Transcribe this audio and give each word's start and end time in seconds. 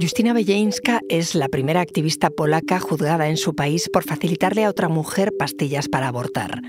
Justina 0.00 0.32
Bejeinska 0.32 1.02
es 1.10 1.34
la 1.34 1.48
primera 1.48 1.82
activista 1.82 2.30
polaca 2.30 2.80
juzgada 2.80 3.28
en 3.28 3.36
su 3.36 3.54
país 3.54 3.90
por 3.92 4.02
facilitarle 4.02 4.64
a 4.64 4.70
otra 4.70 4.88
mujer 4.88 5.34
pastillas 5.38 5.88
para 5.88 6.08
abortar. 6.08 6.62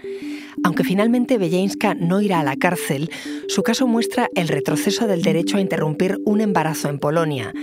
Aunque 0.65 0.84
finalmente 0.84 1.38
Bejeinska 1.38 1.94
no 1.94 2.20
irá 2.20 2.41
a 2.41 2.44
la 2.44 2.57
cárcel, 2.57 3.09
su 3.47 3.63
caso 3.63 3.88
muestra 3.88 4.28
el 4.36 4.49
retroceso 4.49 5.07
del 5.07 5.21
derecho 5.21 5.55
a 5.55 5.62
interrumpir 5.62 6.17
un 6.25 6.41
embarazo 6.41 6.89
en 6.89 6.99
Polonia. 6.99 7.54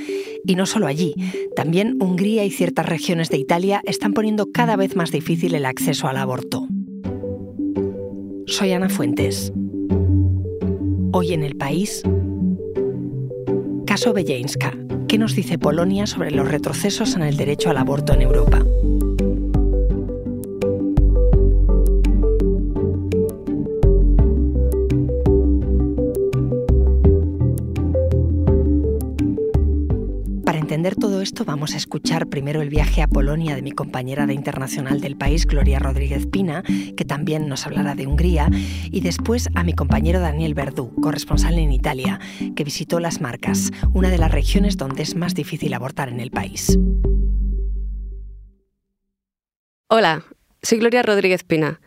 Y 0.43 0.55
no 0.55 0.65
solo 0.65 0.87
allí, 0.87 1.15
también 1.55 1.99
Hungría 2.01 2.47
y 2.47 2.51
ciertas 2.51 2.87
regiones 2.87 3.29
de 3.29 3.37
Italia 3.37 3.83
están 3.85 4.15
poniendo 4.15 4.51
cada 4.51 4.77
vez 4.77 4.97
más 4.97 5.11
difícil 5.11 5.55
el 5.55 5.67
acceso 5.67 6.09
al 6.09 6.17
aborto. 6.17 6.67
Soy 8.47 8.73
Ana 8.73 8.89
Fuentes. 8.89 9.53
Hoy 11.13 11.35
en 11.35 11.43
el 11.43 11.57
país, 11.57 12.03
caso 13.85 14.15
Bejeinska. 14.15 14.88
¿Qué 15.09 15.17
nos 15.17 15.35
dice 15.35 15.57
Polonia 15.57 16.07
sobre 16.07 16.31
los 16.31 16.47
retrocesos 16.47 17.17
en 17.17 17.23
el 17.23 17.39
derecho 17.39 17.71
al 17.71 17.79
aborto 17.79 18.13
en 18.13 18.21
Europa? 18.21 18.63
Esto 31.21 31.45
vamos 31.45 31.75
a 31.75 31.77
escuchar 31.77 32.29
primero 32.29 32.63
el 32.63 32.69
viaje 32.69 33.03
a 33.03 33.09
Polonia 33.09 33.55
de 33.55 33.63
mi 33.63 33.73
compañera 33.73 34.27
de 34.27 34.35
internacional 34.35 35.01
del 35.01 35.17
país, 35.17 35.47
Gloria 35.47 35.79
Rodríguez 35.79 36.27
Pina, 36.27 36.63
que 36.97 37.05
también 37.05 37.49
nos 37.49 37.67
hablará 37.67 37.95
de 37.95 38.07
Hungría, 38.07 38.51
y 38.91 39.01
después 39.01 39.49
a 39.55 39.65
mi 39.65 39.73
compañero 39.73 40.21
Daniel 40.21 40.55
Verdú, 40.55 40.95
corresponsal 41.01 41.59
en 41.59 41.73
Italia, 41.73 42.21
que 42.57 42.65
visitó 42.65 43.01
Las 43.01 43.21
Marcas, 43.21 43.71
una 43.93 44.11
de 44.11 44.19
las 44.19 44.31
regiones 44.31 44.77
donde 44.77 45.03
es 45.03 45.17
más 45.17 45.35
difícil 45.35 45.75
abortar 45.75 46.09
en 46.09 46.21
el 46.21 46.31
país. 46.31 46.79
Hola, 49.89 50.25
soy 50.63 50.79
Gloria 50.79 51.03
Rodríguez 51.03 51.45
Pina. 51.45 51.81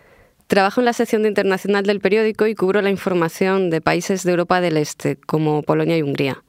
Trabajo 0.48 0.82
en 0.82 0.86
la 0.86 0.94
sección 0.94 1.22
de 1.22 1.30
internacional 1.30 1.86
del 1.86 2.02
periódico 2.02 2.48
y 2.48 2.56
cubro 2.56 2.82
la 2.82 2.90
información 2.90 3.70
de 3.70 3.80
países 3.80 4.24
de 4.24 4.32
Europa 4.32 4.59
del 4.59 4.78
Este, 4.78 5.16
como 5.16 5.64
Polonia 5.64 5.98
y 5.98 6.02
Hungría. 6.02 6.44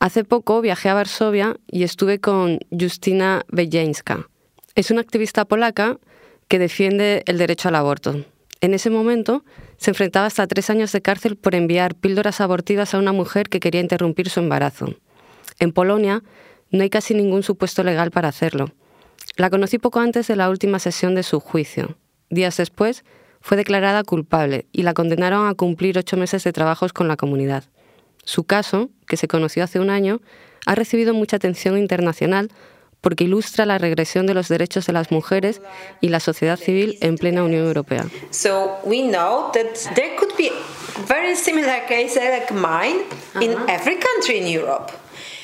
Hace 0.00 0.24
poco 0.24 0.60
viajé 0.60 0.88
a 0.88 0.94
Varsovia 0.94 1.56
y 1.66 1.82
estuve 1.82 2.20
con 2.20 2.58
Justina 2.70 3.44
Bejańska. 3.48 4.28
Es 4.74 4.90
una 4.90 5.00
activista 5.00 5.44
polaca 5.44 5.98
que 6.48 6.58
defiende 6.58 7.22
el 7.26 7.38
derecho 7.38 7.68
al 7.68 7.76
aborto. 7.76 8.24
En 8.60 8.74
ese 8.74 8.90
momento 8.90 9.44
se 9.76 9.90
enfrentaba 9.90 10.26
hasta 10.26 10.46
tres 10.46 10.70
años 10.70 10.92
de 10.92 11.02
cárcel 11.02 11.36
por 11.36 11.54
enviar 11.54 11.94
píldoras 11.94 12.40
abortivas 12.40 12.94
a 12.94 12.98
una 12.98 13.12
mujer 13.12 13.48
que 13.48 13.60
quería 13.60 13.80
interrumpir 13.80 14.30
su 14.30 14.40
embarazo. 14.40 14.94
En 15.58 15.72
Polonia 15.72 16.22
no 16.70 16.82
hay 16.82 16.90
casi 16.90 17.14
ningún 17.14 17.42
supuesto 17.42 17.82
legal 17.82 18.10
para 18.10 18.28
hacerlo. 18.28 18.72
La 19.36 19.50
conocí 19.50 19.78
poco 19.78 20.00
antes 20.00 20.26
de 20.26 20.36
la 20.36 20.48
última 20.50 20.78
sesión 20.78 21.14
de 21.14 21.22
su 21.22 21.40
juicio. 21.40 21.96
Días 22.30 22.56
después 22.56 23.04
fue 23.40 23.56
declarada 23.56 24.02
culpable 24.04 24.66
y 24.72 24.82
la 24.82 24.94
condenaron 24.94 25.46
a 25.46 25.54
cumplir 25.54 25.98
ocho 25.98 26.16
meses 26.16 26.44
de 26.44 26.52
trabajos 26.52 26.92
con 26.92 27.08
la 27.08 27.16
comunidad. 27.16 27.64
Su 28.24 28.44
caso, 28.44 28.90
que 29.06 29.16
se 29.16 29.28
conoció 29.28 29.64
hace 29.64 29.80
un 29.80 29.90
año, 29.90 30.20
ha 30.66 30.74
recibido 30.74 31.14
mucha 31.14 31.36
atención 31.36 31.78
internacional 31.78 32.50
porque 33.00 33.24
ilustra 33.24 33.66
la 33.66 33.76
regresión 33.76 34.26
de 34.26 34.32
los 34.32 34.48
derechos 34.48 34.86
de 34.86 34.94
las 34.94 35.12
mujeres 35.12 35.60
y 36.00 36.08
la 36.08 36.20
sociedad 36.20 36.58
civil 36.58 36.96
en 37.02 37.18
plena 37.18 37.44
Unión 37.44 37.66
Europea. 37.66 38.06
So 38.30 38.78
we 38.84 39.02
know 39.02 39.52
that 39.52 39.94
there 39.94 40.16
could 40.16 40.34
be 40.38 40.50
very 41.06 41.36
similar 41.36 41.86
cases 41.86 42.22
like 42.30 42.52
mine 42.54 43.02
in 43.42 43.52
every 43.68 43.98
country 43.98 44.38
in 44.38 44.46
Europe. 44.48 44.90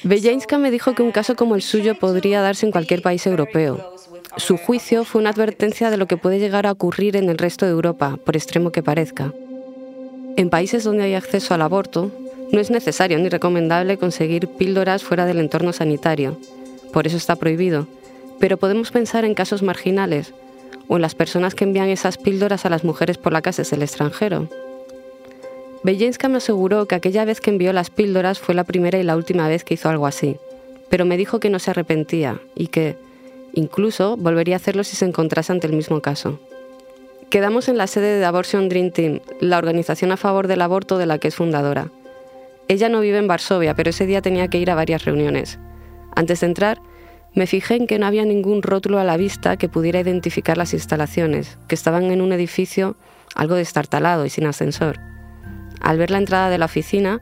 Me 0.02 0.70
dijo 0.70 0.94
que 0.94 1.02
un 1.02 1.12
caso 1.12 1.36
como 1.36 1.54
el 1.54 1.60
suyo 1.60 1.98
podría 1.98 2.40
darse 2.40 2.64
en 2.64 2.72
cualquier 2.72 3.02
país 3.02 3.26
europeo. 3.26 3.94
Su 4.38 4.56
juicio 4.56 5.04
fue 5.04 5.20
una 5.20 5.30
advertencia 5.30 5.90
de 5.90 5.98
lo 5.98 6.06
que 6.06 6.16
puede 6.16 6.38
llegar 6.38 6.66
a 6.66 6.72
ocurrir 6.72 7.16
en 7.16 7.28
el 7.28 7.36
resto 7.36 7.66
de 7.66 7.72
Europa, 7.72 8.18
por 8.24 8.36
extremo 8.36 8.72
que 8.72 8.82
parezca. 8.82 9.34
En 10.36 10.48
países 10.48 10.84
donde 10.84 11.02
hay 11.02 11.14
acceso 11.14 11.52
al 11.52 11.60
aborto, 11.60 12.10
no 12.52 12.60
es 12.60 12.70
necesario 12.70 13.18
ni 13.18 13.28
recomendable 13.28 13.96
conseguir 13.96 14.48
píldoras 14.48 15.02
fuera 15.02 15.26
del 15.26 15.38
entorno 15.38 15.72
sanitario, 15.72 16.38
por 16.92 17.06
eso 17.06 17.16
está 17.16 17.36
prohibido, 17.36 17.86
pero 18.38 18.56
podemos 18.56 18.90
pensar 18.90 19.24
en 19.24 19.34
casos 19.34 19.62
marginales 19.62 20.34
o 20.88 20.96
en 20.96 21.02
las 21.02 21.14
personas 21.14 21.54
que 21.54 21.64
envían 21.64 21.88
esas 21.88 22.18
píldoras 22.18 22.66
a 22.66 22.70
las 22.70 22.84
mujeres 22.84 23.18
por 23.18 23.32
la 23.32 23.42
casa 23.42 23.62
desde 23.62 23.76
el 23.76 23.82
extranjero. 23.82 24.48
Bejenska 25.82 26.28
me 26.28 26.38
aseguró 26.38 26.86
que 26.86 26.94
aquella 26.94 27.24
vez 27.24 27.40
que 27.40 27.50
envió 27.50 27.72
las 27.72 27.90
píldoras 27.90 28.38
fue 28.38 28.54
la 28.54 28.64
primera 28.64 28.98
y 28.98 29.02
la 29.02 29.16
última 29.16 29.48
vez 29.48 29.64
que 29.64 29.74
hizo 29.74 29.88
algo 29.88 30.06
así, 30.06 30.36
pero 30.88 31.04
me 31.04 31.16
dijo 31.16 31.40
que 31.40 31.48
no 31.48 31.58
se 31.58 31.70
arrepentía 31.70 32.40
y 32.54 32.66
que, 32.66 32.96
incluso, 33.54 34.16
volvería 34.16 34.56
a 34.56 34.58
hacerlo 34.58 34.84
si 34.84 34.96
se 34.96 35.06
encontrase 35.06 35.52
ante 35.52 35.68
el 35.68 35.72
mismo 35.72 36.02
caso. 36.02 36.38
Quedamos 37.30 37.68
en 37.68 37.78
la 37.78 37.86
sede 37.86 38.18
de 38.18 38.24
Abortion 38.24 38.68
Dream 38.68 38.90
Team, 38.90 39.20
la 39.38 39.58
organización 39.58 40.10
a 40.10 40.16
favor 40.16 40.48
del 40.48 40.62
aborto 40.62 40.98
de 40.98 41.06
la 41.06 41.18
que 41.18 41.28
es 41.28 41.36
fundadora. 41.36 41.90
Ella 42.70 42.88
no 42.88 43.00
vive 43.00 43.18
en 43.18 43.26
Varsovia, 43.26 43.74
pero 43.74 43.90
ese 43.90 44.06
día 44.06 44.22
tenía 44.22 44.46
que 44.46 44.58
ir 44.58 44.70
a 44.70 44.76
varias 44.76 45.04
reuniones. 45.04 45.58
Antes 46.14 46.38
de 46.38 46.46
entrar, 46.46 46.80
me 47.34 47.48
fijé 47.48 47.74
en 47.74 47.88
que 47.88 47.98
no 47.98 48.06
había 48.06 48.24
ningún 48.24 48.62
rótulo 48.62 49.00
a 49.00 49.04
la 49.04 49.16
vista 49.16 49.56
que 49.56 49.68
pudiera 49.68 49.98
identificar 49.98 50.56
las 50.56 50.72
instalaciones, 50.72 51.58
que 51.66 51.74
estaban 51.74 52.12
en 52.12 52.20
un 52.20 52.32
edificio 52.32 52.96
algo 53.34 53.56
destartalado 53.56 54.24
y 54.24 54.30
sin 54.30 54.46
ascensor. 54.46 55.00
Al 55.80 55.98
ver 55.98 56.12
la 56.12 56.18
entrada 56.18 56.48
de 56.48 56.58
la 56.58 56.66
oficina, 56.66 57.20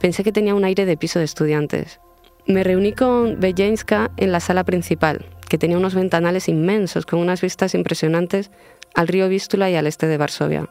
pensé 0.00 0.24
que 0.24 0.32
tenía 0.32 0.54
un 0.54 0.64
aire 0.64 0.86
de 0.86 0.96
piso 0.96 1.18
de 1.18 1.26
estudiantes. 1.26 2.00
Me 2.46 2.64
reuní 2.64 2.94
con 2.94 3.38
Bejenska 3.38 4.12
en 4.16 4.32
la 4.32 4.40
sala 4.40 4.64
principal, 4.64 5.26
que 5.50 5.58
tenía 5.58 5.76
unos 5.76 5.94
ventanales 5.94 6.48
inmensos 6.48 7.04
con 7.04 7.18
unas 7.18 7.42
vistas 7.42 7.74
impresionantes 7.74 8.50
al 8.94 9.08
río 9.08 9.28
Vístula 9.28 9.68
y 9.68 9.74
al 9.74 9.86
este 9.86 10.06
de 10.06 10.16
Varsovia. 10.16 10.70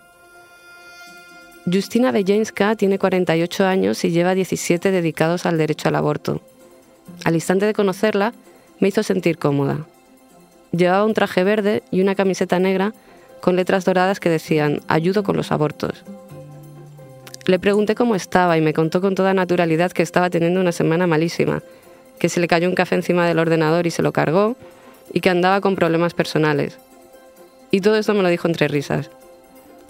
Justina 1.72 2.12
Bejenska 2.12 2.76
tiene 2.76 3.00
48 3.00 3.66
años 3.66 4.06
y 4.06 4.12
lleva 4.12 4.36
17 4.36 4.92
dedicados 4.92 5.48
al 5.48 5.58
derecho 5.58 5.90
al 5.90 5.96
aborto. 5.96 6.42
Al 7.24 7.34
instante 7.34 7.66
de 7.66 7.74
conocerla, 7.74 8.34
me 8.80 8.90
hizo 8.90 9.02
sentir 9.02 9.40
cómoda. 9.40 9.88
Llevaba 10.72 11.06
un 11.06 11.16
traje 11.16 11.44
verde 11.44 11.82
y 11.90 12.02
una 12.02 12.14
camiseta 12.14 12.60
negra 12.60 12.94
con 13.42 13.56
letras 13.56 13.84
doradas 13.84 14.20
que 14.20 14.30
decían 14.30 14.82
Ayudo 14.88 15.24
con 15.24 15.38
los 15.38 15.52
abortos. 15.52 16.04
Le 17.48 17.58
pregunté 17.58 17.96
cómo 17.96 18.16
estaba 18.16 18.58
y 18.58 18.62
me 18.62 18.74
contó 18.74 19.02
con 19.02 19.16
toda 19.16 19.34
naturalidad 19.34 19.92
que 19.92 20.04
estaba 20.04 20.30
teniendo 20.30 20.62
una 20.62 20.72
semana 20.72 21.08
malísima, 21.08 21.64
que 22.20 22.30
se 22.30 22.40
le 22.40 22.48
cayó 22.48 22.70
un 22.70 22.76
café 22.76 22.94
encima 22.94 23.28
del 23.28 23.40
ordenador 23.40 23.88
y 23.88 23.92
se 23.92 24.04
lo 24.04 24.14
cargó, 24.14 24.56
y 25.12 25.20
que 25.20 25.32
andaba 25.32 25.62
con 25.62 25.76
problemas 25.76 26.14
personales. 26.14 26.78
Y 27.72 27.82
todo 27.82 27.98
esto 27.98 28.14
me 28.14 28.22
lo 28.22 28.30
dijo 28.30 28.48
entre 28.48 28.68
risas. 28.68 29.10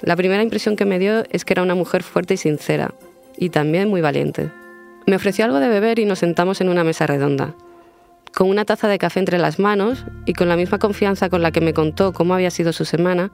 La 0.05 0.16
primera 0.16 0.43
impresión 0.43 0.75
que 0.75 0.85
me 0.85 0.99
dio 0.99 1.23
es 1.31 1.45
que 1.45 1.53
era 1.53 1.63
una 1.63 1.73
mujer 1.73 2.03
fuerte 2.03 2.35
y 2.35 2.38
sincera, 2.38 2.93
y 3.38 3.49
también 3.49 3.89
muy 3.89 4.01
valiente. 4.01 4.51
Me 5.07 5.16
ofreció 5.16 5.45
algo 5.45 5.59
de 5.59 5.67
beber 5.67 5.97
y 5.97 6.05
nos 6.05 6.19
sentamos 6.19 6.61
en 6.61 6.69
una 6.69 6.83
mesa 6.83 7.07
redonda. 7.07 7.55
Con 8.35 8.47
una 8.49 8.66
taza 8.66 8.88
de 8.88 8.99
café 8.99 9.19
entre 9.19 9.39
las 9.39 9.57
manos 9.57 10.05
y 10.27 10.33
con 10.33 10.47
la 10.47 10.57
misma 10.57 10.77
confianza 10.77 11.29
con 11.29 11.41
la 11.41 11.49
que 11.49 11.59
me 11.59 11.73
contó 11.73 12.13
cómo 12.13 12.35
había 12.35 12.51
sido 12.51 12.71
su 12.71 12.85
semana, 12.85 13.31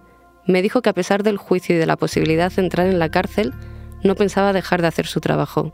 me 0.48 0.62
dijo 0.62 0.82
que 0.82 0.90
a 0.90 0.94
pesar 0.94 1.24
del 1.24 1.36
juicio 1.36 1.76
y 1.76 1.78
de 1.78 1.86
la 1.86 1.98
posibilidad 1.98 2.50
de 2.50 2.62
entrar 2.62 2.88
en 2.88 3.00
la 3.00 3.10
cárcel, 3.10 3.54
no 4.02 4.16
pensaba 4.16 4.54
dejar 4.54 4.82
de 4.82 4.88
hacer 4.88 5.08
su 5.08 5.20
trabajo. 5.20 5.74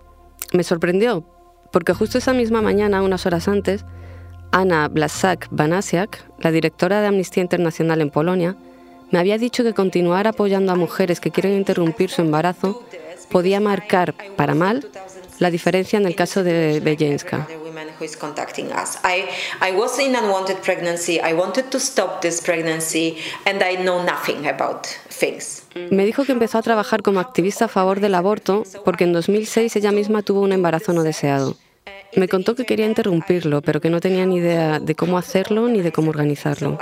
Me 0.51 0.63
sorprendió, 0.63 1.23
porque 1.71 1.93
justo 1.93 2.17
esa 2.17 2.33
misma 2.33 2.63
mañana, 2.63 3.03
unas 3.03 3.27
horas 3.27 3.47
antes, 3.47 3.85
Ana 4.51 4.87
Blasak 4.87 5.47
Banasiak, 5.51 6.25
la 6.39 6.51
directora 6.51 7.01
de 7.01 7.07
Amnistía 7.07 7.43
Internacional 7.43 8.01
en 8.01 8.09
Polonia, 8.09 8.57
me 9.11 9.19
había 9.19 9.37
dicho 9.37 9.63
que 9.63 9.73
continuar 9.73 10.27
apoyando 10.27 10.71
a 10.71 10.75
mujeres 10.75 11.19
que 11.19 11.31
quieren 11.31 11.53
interrumpir 11.53 12.09
su 12.09 12.21
embarazo 12.21 12.83
podía 13.29 13.59
marcar, 13.59 14.15
para 14.35 14.55
mal, 14.55 14.87
la 15.39 15.51
diferencia 15.51 15.97
en 15.97 16.05
el 16.05 16.15
caso 16.15 16.43
de 16.43 16.79
Bejenska. 16.79 17.47
Me 25.91 26.05
dijo 26.05 26.25
que 26.25 26.31
empezó 26.31 26.57
a 26.57 26.61
trabajar 26.61 27.01
como 27.03 27.19
activista 27.19 27.65
a 27.65 27.67
favor 27.67 27.99
del 27.99 28.15
aborto 28.15 28.63
porque 28.83 29.03
en 29.03 29.13
2006 29.13 29.75
ella 29.75 29.91
misma 29.91 30.21
tuvo 30.21 30.41
un 30.41 30.53
embarazo 30.53 30.93
no 30.93 31.03
deseado. 31.03 31.55
Me 32.17 32.27
contó 32.27 32.55
que 32.55 32.65
quería 32.65 32.87
interrumpirlo, 32.87 33.61
pero 33.61 33.79
que 33.79 33.91
no 33.91 33.99
tenía 33.99 34.25
ni 34.25 34.37
idea 34.37 34.79
de 34.79 34.95
cómo 34.95 35.19
hacerlo 35.19 35.67
ni 35.67 35.81
de 35.81 35.91
cómo 35.91 36.09
organizarlo. 36.09 36.79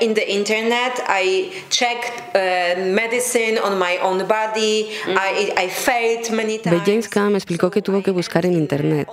in 0.00 0.14
the 0.14 0.28
internet. 0.28 0.92
I 1.08 1.52
checked 1.70 2.34
uh, 2.34 2.80
medicine 2.92 3.58
on 3.62 3.78
my 3.78 3.96
own 4.02 4.26
body. 4.26 4.88
I, 5.06 5.52
I 5.56 5.68
failed 5.68 6.32
many 6.32 6.58
times. 6.58 6.80
Bejenska 6.80 7.30
me 7.30 7.38
explicó 7.38 7.70
que 7.70 7.80
tuvo 7.80 8.02
que 8.02 8.10
buscar 8.10 8.44
en 8.44 8.54
internet. 8.54 9.08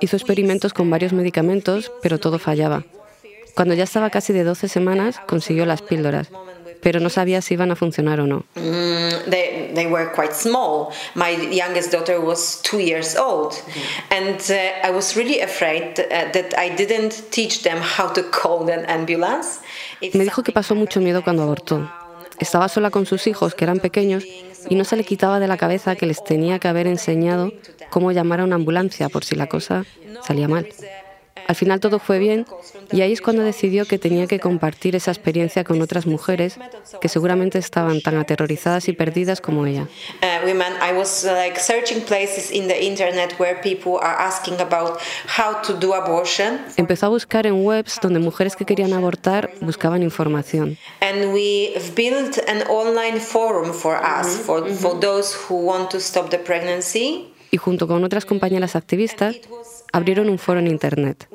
Hizo 0.00 0.16
experimentos 0.16 0.72
con 0.72 0.88
varios 0.88 1.12
medicamentos 1.12 1.90
pero 2.00 2.20
todo 2.20 2.38
fallaba. 2.38 2.84
Cuando 3.56 3.74
ya 3.74 3.82
estaba 3.82 4.10
casi 4.10 4.32
de 4.32 4.44
12 4.44 4.68
semanas 4.68 5.20
consiguió 5.26 5.66
las 5.66 5.82
píldoras 5.82 6.30
pero 6.84 7.00
no 7.00 7.08
sabía 7.08 7.40
si 7.40 7.54
iban 7.54 7.70
a 7.70 7.76
funcionar 7.76 8.20
o 8.20 8.26
no. 8.26 8.44
Mm, 8.56 9.30
they, 9.30 9.72
they 9.74 9.86
were 9.86 10.06
quite 10.14 10.34
small. 10.34 10.92
My 11.14 11.30
youngest 11.30 11.90
daughter 11.90 12.20
was 12.20 12.60
two 12.62 12.78
years 12.78 13.16
old, 13.16 13.54
and 14.10 14.38
uh, 14.50 14.86
I 14.86 14.90
was 14.90 15.16
really 15.16 15.40
afraid 15.40 15.98
uh, 15.98 16.30
that 16.32 16.52
I 16.58 16.68
didn't 16.68 17.30
teach 17.30 17.62
them 17.62 17.78
how 17.78 18.12
to 18.12 18.22
call 18.30 18.68
an 18.68 18.84
ambulance. 18.84 19.60
If 20.02 20.14
Me 20.14 20.24
dijo 20.24 20.42
que 20.42 20.52
pasó 20.52 20.74
mucho 20.74 21.00
miedo 21.00 21.24
cuando 21.24 21.42
abortó. 21.42 21.90
Estaba 22.38 22.68
sola 22.68 22.90
con 22.90 23.06
sus 23.06 23.26
hijos, 23.26 23.54
que 23.54 23.64
eran 23.64 23.78
pequeños, 23.80 24.24
y 24.68 24.74
no 24.74 24.84
se 24.84 24.96
le 24.96 25.04
quitaba 25.04 25.40
de 25.40 25.48
la 25.48 25.56
cabeza 25.56 25.96
que 25.96 26.04
les 26.04 26.22
tenía 26.22 26.58
que 26.58 26.68
haber 26.68 26.86
enseñado 26.86 27.50
cómo 27.88 28.12
llamar 28.12 28.40
a 28.40 28.44
una 28.44 28.56
ambulancia 28.56 29.08
por 29.08 29.24
si 29.24 29.36
la 29.36 29.46
cosa 29.46 29.86
salía 30.26 30.48
mal. 30.48 30.68
Al 31.46 31.54
final 31.54 31.80
todo 31.80 31.98
fue 31.98 32.18
bien 32.18 32.46
y 32.92 33.00
ahí 33.02 33.12
es 33.12 33.20
cuando 33.20 33.42
decidió 33.42 33.84
que 33.86 33.98
tenía 33.98 34.26
que 34.26 34.40
compartir 34.40 34.96
esa 34.96 35.10
experiencia 35.10 35.64
con 35.64 35.80
otras 35.82 36.06
mujeres 36.06 36.58
que 37.00 37.08
seguramente 37.08 37.58
estaban 37.58 38.00
tan 38.00 38.16
aterrorizadas 38.16 38.88
y 38.88 38.92
perdidas 38.92 39.40
como 39.40 39.66
ella. 39.66 39.86
uh, 40.22 40.46
uh, 40.46 40.62
Empezó 46.76 47.06
a 47.06 47.08
buscar 47.08 47.46
en 47.46 47.64
webs 47.66 47.98
donde 48.02 48.20
mujeres 48.20 48.56
que 48.56 48.64
querían 48.64 48.92
abortar 48.92 49.50
buscaban 49.60 50.02
información. 50.02 50.76
and 51.00 51.32
we 51.32 51.74
built 51.94 52.38
an 52.48 52.62
online 52.68 53.20
forum 53.20 53.72
for 53.72 53.96
us, 53.96 54.36
for, 54.36 54.68
for 54.68 54.98
those 54.98 55.34
who 55.34 55.54
want 55.56 55.90
to 55.90 55.98
stop 55.98 56.30
the 56.30 56.38
pregnancy. 56.38 57.30
Y 57.50 57.56
junto 57.56 57.86
con 57.86 58.02
otras 58.02 58.24
compañeras 58.24 58.74
activistas 58.74 59.36
abrieron 59.94 60.28
un 60.28 60.38
foro 60.38 60.58
en 60.58 60.66
Internet. 60.66 61.28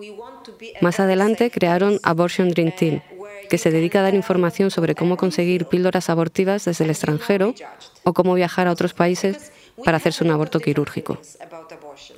Más 0.81 0.99
adelante 0.99 1.49
crearon 1.49 1.97
Abortion 2.03 2.49
Dream 2.49 2.73
Team, 2.75 3.01
que 3.49 3.57
se 3.57 3.71
dedica 3.71 3.99
a 3.99 4.01
dar 4.01 4.13
información 4.13 4.69
sobre 4.69 4.95
cómo 4.95 5.15
conseguir 5.15 5.65
píldoras 5.65 6.09
abortivas 6.09 6.65
desde 6.65 6.83
el 6.83 6.89
extranjero 6.89 7.55
o 8.03 8.13
cómo 8.13 8.33
viajar 8.33 8.67
a 8.67 8.71
otros 8.71 8.93
países 8.93 9.53
para 9.85 9.95
hacerse 9.95 10.25
un 10.25 10.31
aborto 10.31 10.59
quirúrgico. 10.59 11.19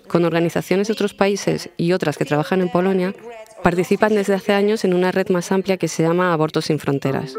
Con 0.07 0.25
organizaciones 0.25 0.87
de 0.87 0.93
otros 0.93 1.13
países 1.13 1.69
y 1.77 1.93
otras 1.93 2.17
que 2.17 2.25
trabajan 2.25 2.61
en 2.61 2.69
Polonia, 2.69 3.13
participan 3.61 4.15
desde 4.15 4.33
hace 4.33 4.53
años 4.53 4.83
en 4.83 4.95
una 4.95 5.11
red 5.11 5.29
más 5.29 5.51
amplia 5.51 5.77
que 5.77 5.87
se 5.87 6.01
llama 6.01 6.33
Abortos 6.33 6.65
sin 6.65 6.79
Fronteras. 6.79 7.35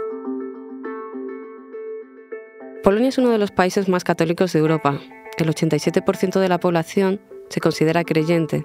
Polonia 2.85 3.09
es 3.09 3.19
uno 3.19 3.31
de 3.31 3.39
los 3.39 3.51
países 3.51 3.89
más 3.89 4.05
católicos 4.05 4.53
de 4.53 4.61
Europa. 4.61 5.01
El 5.39 5.53
87% 5.53 6.39
de 6.39 6.49
la 6.49 6.61
población 6.61 7.21
se 7.49 7.61
considera 7.61 8.05
creyente 8.05 8.65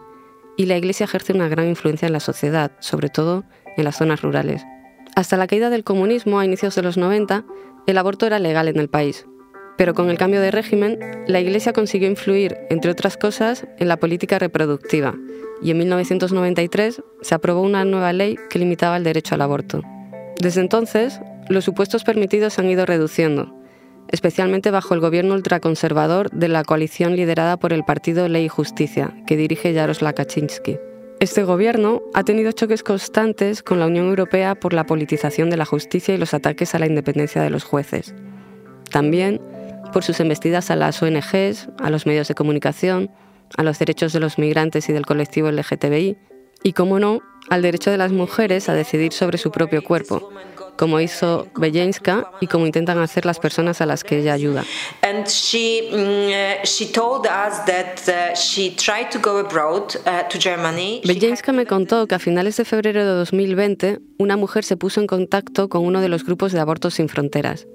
y 0.58 0.66
la 0.66 0.76
Iglesia 0.76 1.06
ejerce 1.06 1.34
una 1.34 1.48
gran 1.48 1.68
influencia 1.68 2.08
en 2.08 2.14
la 2.14 2.20
sociedad, 2.20 2.72
sobre 2.80 3.10
todo 3.10 3.46
en 3.78 3.86
las 3.86 3.98
zonas 3.98 4.22
rurales. 4.22 4.66
Hasta 5.16 5.38
la 5.38 5.48
caída 5.48 5.70
del 5.70 5.84
comunismo 5.84 6.40
a 6.40 6.46
inicios 6.46 6.76
de 6.76 6.82
los 6.82 6.98
90, 6.98 7.46
el 7.86 7.98
aborto 7.98 8.26
era 8.26 8.40
legal 8.40 8.68
en 8.68 8.78
el 8.78 8.90
país. 8.90 9.26
Pero 9.78 9.94
con 9.94 10.10
el 10.10 10.18
cambio 10.18 10.42
de 10.42 10.52
régimen, 10.52 11.00
la 11.28 11.40
Iglesia 11.40 11.72
consiguió 11.72 12.10
influir, 12.10 12.58
entre 12.70 12.92
otras 12.92 13.16
cosas, 13.16 13.68
en 13.78 13.88
la 13.88 13.98
política 13.98 14.40
reproductiva, 14.40 15.16
y 15.62 15.72
en 15.72 15.78
1993 15.78 17.02
se 17.22 17.36
aprobó 17.36 17.62
una 17.62 17.86
nueva 17.86 18.12
ley 18.14 18.38
que 18.50 18.60
limitaba 18.60 18.98
el 18.98 19.04
derecho 19.04 19.36
al 19.36 19.42
aborto. 19.42 19.82
Desde 20.42 20.62
entonces, 20.62 21.20
los 21.50 21.66
supuestos 21.66 22.04
permitidos 22.04 22.54
se 22.54 22.62
han 22.62 22.70
ido 22.70 22.86
reduciendo, 22.86 23.57
especialmente 24.10 24.72
bajo 24.72 24.94
el 24.94 25.00
gobierno 25.00 25.34
ultraconservador 25.34 26.30
de 26.32 26.48
la 26.48 26.64
coalición 26.64 27.16
liderada 27.16 27.58
por 27.58 27.74
el 27.74 27.84
partido 27.84 28.28
Ley 28.28 28.46
y 28.46 28.50
Justicia, 28.50 29.14
que 29.26 29.38
dirige 29.38 29.74
Jaroslaw 29.74 30.14
Kaczynski. 30.14 30.78
Este 31.20 31.44
gobierno 31.44 32.04
ha 32.14 32.24
tenido 32.24 32.52
choques 32.52 32.84
constantes 32.84 33.64
con 33.64 33.80
la 33.80 33.88
Unión 33.88 34.08
Europea 34.08 34.54
por 34.54 34.74
la 34.74 34.86
politización 34.86 35.50
de 35.50 35.58
la 35.58 35.66
justicia 35.66 36.14
y 36.14 36.18
los 36.18 36.34
ataques 36.36 36.76
a 36.76 36.80
la 36.80 36.86
independencia 36.86 37.42
de 37.42 37.50
los 37.50 37.64
jueces. 37.64 38.14
También 38.92 39.42
por 39.94 40.04
sus 40.04 40.20
embestidas 40.20 40.70
a 40.70 40.76
las 40.76 41.02
ONGs, 41.02 41.70
a 41.80 41.90
los 41.90 42.06
medios 42.06 42.28
de 42.28 42.36
comunicación, 42.36 43.10
a 43.58 43.64
los 43.64 43.80
derechos 43.80 44.14
de 44.14 44.20
los 44.20 44.38
migrantes 44.38 44.90
y 44.90 44.94
del 44.94 45.06
colectivo 45.06 45.50
LGTBI, 45.52 46.18
y, 46.64 46.74
como 46.74 47.00
no, 47.00 47.22
al 47.50 47.62
derecho 47.62 47.92
de 47.92 47.98
las 47.98 48.12
mujeres 48.12 48.70
a 48.70 48.74
decidir 48.74 49.14
sobre 49.14 49.38
su 49.38 49.52
propio 49.52 49.84
cuerpo, 49.84 50.30
como 50.78 51.00
hizo 51.00 51.48
Bejenska 51.56 52.32
y 52.40 52.48
como 52.48 52.66
intentan 52.66 53.00
hacer 53.00 53.26
las 53.26 53.40
personas 53.40 53.82
a 53.82 53.86
las 53.86 54.04
que 54.04 54.20
ella 54.20 54.34
ayuda. 54.34 54.64
And 55.02 55.28
she 55.28 55.90
mm, 55.92 56.66
she 56.66 56.86
told 56.86 57.26
us 57.26 57.66
that 57.66 58.36
she 58.36 58.72
tried 58.72 59.10
to 59.12 59.20
go 59.20 59.38
abroad 59.40 59.90
to 60.30 60.40
Germany. 60.40 61.02
She 61.04 61.14
Bejenska 61.14 61.52
me 61.52 61.66
contó 61.66 62.08
que 62.08 62.16
a 62.16 62.20
finales 62.20 62.58
de 62.58 62.66
febrero 62.66 63.06
de 63.06 63.12
2020 63.12 64.00
una 64.18 64.38
mujer 64.38 64.64
se 64.64 64.78
puso 64.78 65.02
en 65.02 65.08
contacto 65.08 65.70
con 65.70 65.86
uno 65.86 66.02
de 66.02 66.10
los 66.10 66.24
grupos 66.24 66.52
de 66.52 66.60
abortos 66.60 66.96
sin 66.96 67.10
fronteras. 67.10 67.68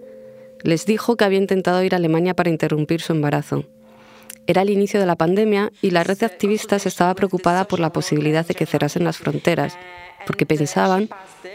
Les 0.62 0.86
dijo 0.86 1.16
que 1.16 1.24
había 1.24 1.38
intentado 1.38 1.82
ir 1.82 1.94
a 1.94 1.96
Alemania 1.96 2.34
para 2.34 2.50
interrumpir 2.50 3.00
su 3.00 3.12
embarazo. 3.12 3.64
Era 4.46 4.62
el 4.62 4.70
inicio 4.70 4.98
de 4.98 5.06
la 5.06 5.16
pandemia 5.16 5.70
y 5.82 5.90
la 5.90 6.04
red 6.04 6.18
de 6.18 6.26
activistas 6.26 6.86
estaba 6.86 7.14
preocupada 7.14 7.64
por 7.64 7.80
la 7.80 7.92
posibilidad 7.92 8.46
de 8.46 8.54
que 8.54 8.66
cerrasen 8.66 9.04
las 9.04 9.18
fronteras, 9.18 9.78
porque 10.26 10.46
pensaban 10.46 11.08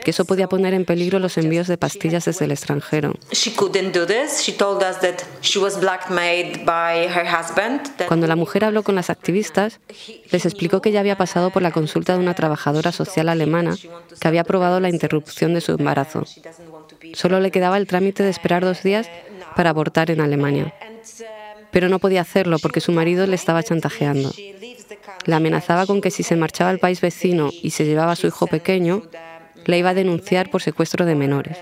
que 0.04 0.12
eso 0.12 0.25
podía 0.25 0.48
poner 0.48 0.74
en 0.74 0.86
peligro 0.86 1.19
los 1.19 1.38
envíos 1.38 1.68
de 1.68 1.78
pastillas 1.78 2.25
desde 2.25 2.45
el 2.45 2.51
extranjero. 2.51 3.13
Cuando 8.07 8.28
la 8.28 8.36
mujer 8.36 8.66
habló 8.66 8.84
con 8.84 8.95
las 8.95 9.10
activistas, 9.10 9.80
les 10.31 10.45
explicó 10.45 10.81
que 10.81 10.92
ya 10.92 11.01
había 11.01 11.18
pasado 11.18 11.50
por 11.50 11.62
la 11.62 11.72
consulta 11.72 12.13
de 12.13 12.19
una 12.19 12.36
trabajadora 12.36 12.92
social 12.92 13.28
alemana 13.30 13.75
que 14.19 14.28
había 14.28 14.42
aprobado 14.42 14.80
la 14.80 14.89
interrupción 14.89 15.54
de 15.54 15.62
su 15.62 15.74
embarazo. 15.74 16.24
Solo 17.13 17.39
le 17.39 17.51
quedaba 17.51 17.78
el 17.78 17.88
trámite 17.88 18.24
de 18.24 18.30
esperar 18.30 18.63
dos 18.63 18.84
días 18.84 19.10
para 19.56 19.72
abortar 19.72 20.10
en 20.12 20.22
Alemania. 20.22 20.74
Pero 21.77 21.89
no 21.89 22.00
podía 22.00 22.21
hacerlo 22.21 22.57
porque 22.57 22.81
su 22.81 22.91
marido 22.91 23.27
le 23.27 23.35
estaba 23.35 23.62
chantajeando. 23.62 24.33
La 25.25 25.35
amenazaba 25.35 25.85
con 25.85 26.01
que 26.01 26.09
si 26.09 26.24
se 26.24 26.35
marchaba 26.35 26.71
al 26.71 26.79
país 26.79 27.01
vecino 27.01 27.51
y 27.62 27.69
se 27.69 27.85
llevaba 27.85 28.13
a 28.13 28.15
su 28.15 28.25
hijo 28.25 28.47
pequeño, 28.47 29.03
le 29.63 29.77
iba 29.77 29.91
a 29.91 29.94
denunciar 29.94 30.50
por 30.50 30.63
secuestro 30.63 31.06
de 31.06 31.13
menores. 31.13 31.59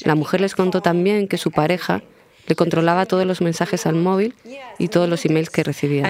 La 0.00 0.16
mujer 0.16 0.40
les 0.40 0.56
contó 0.56 0.82
también 0.82 1.28
que 1.28 1.38
su 1.38 1.52
pareja 1.52 2.02
le 2.46 2.56
controlaba 2.56 3.06
todos 3.06 3.24
los 3.24 3.40
mensajes 3.40 3.86
al 3.86 3.94
móvil 3.94 4.34
y 4.78 4.88
todos 4.88 5.08
los 5.08 5.24
emails 5.24 5.48
que 5.48 5.62
recibía. 5.62 6.08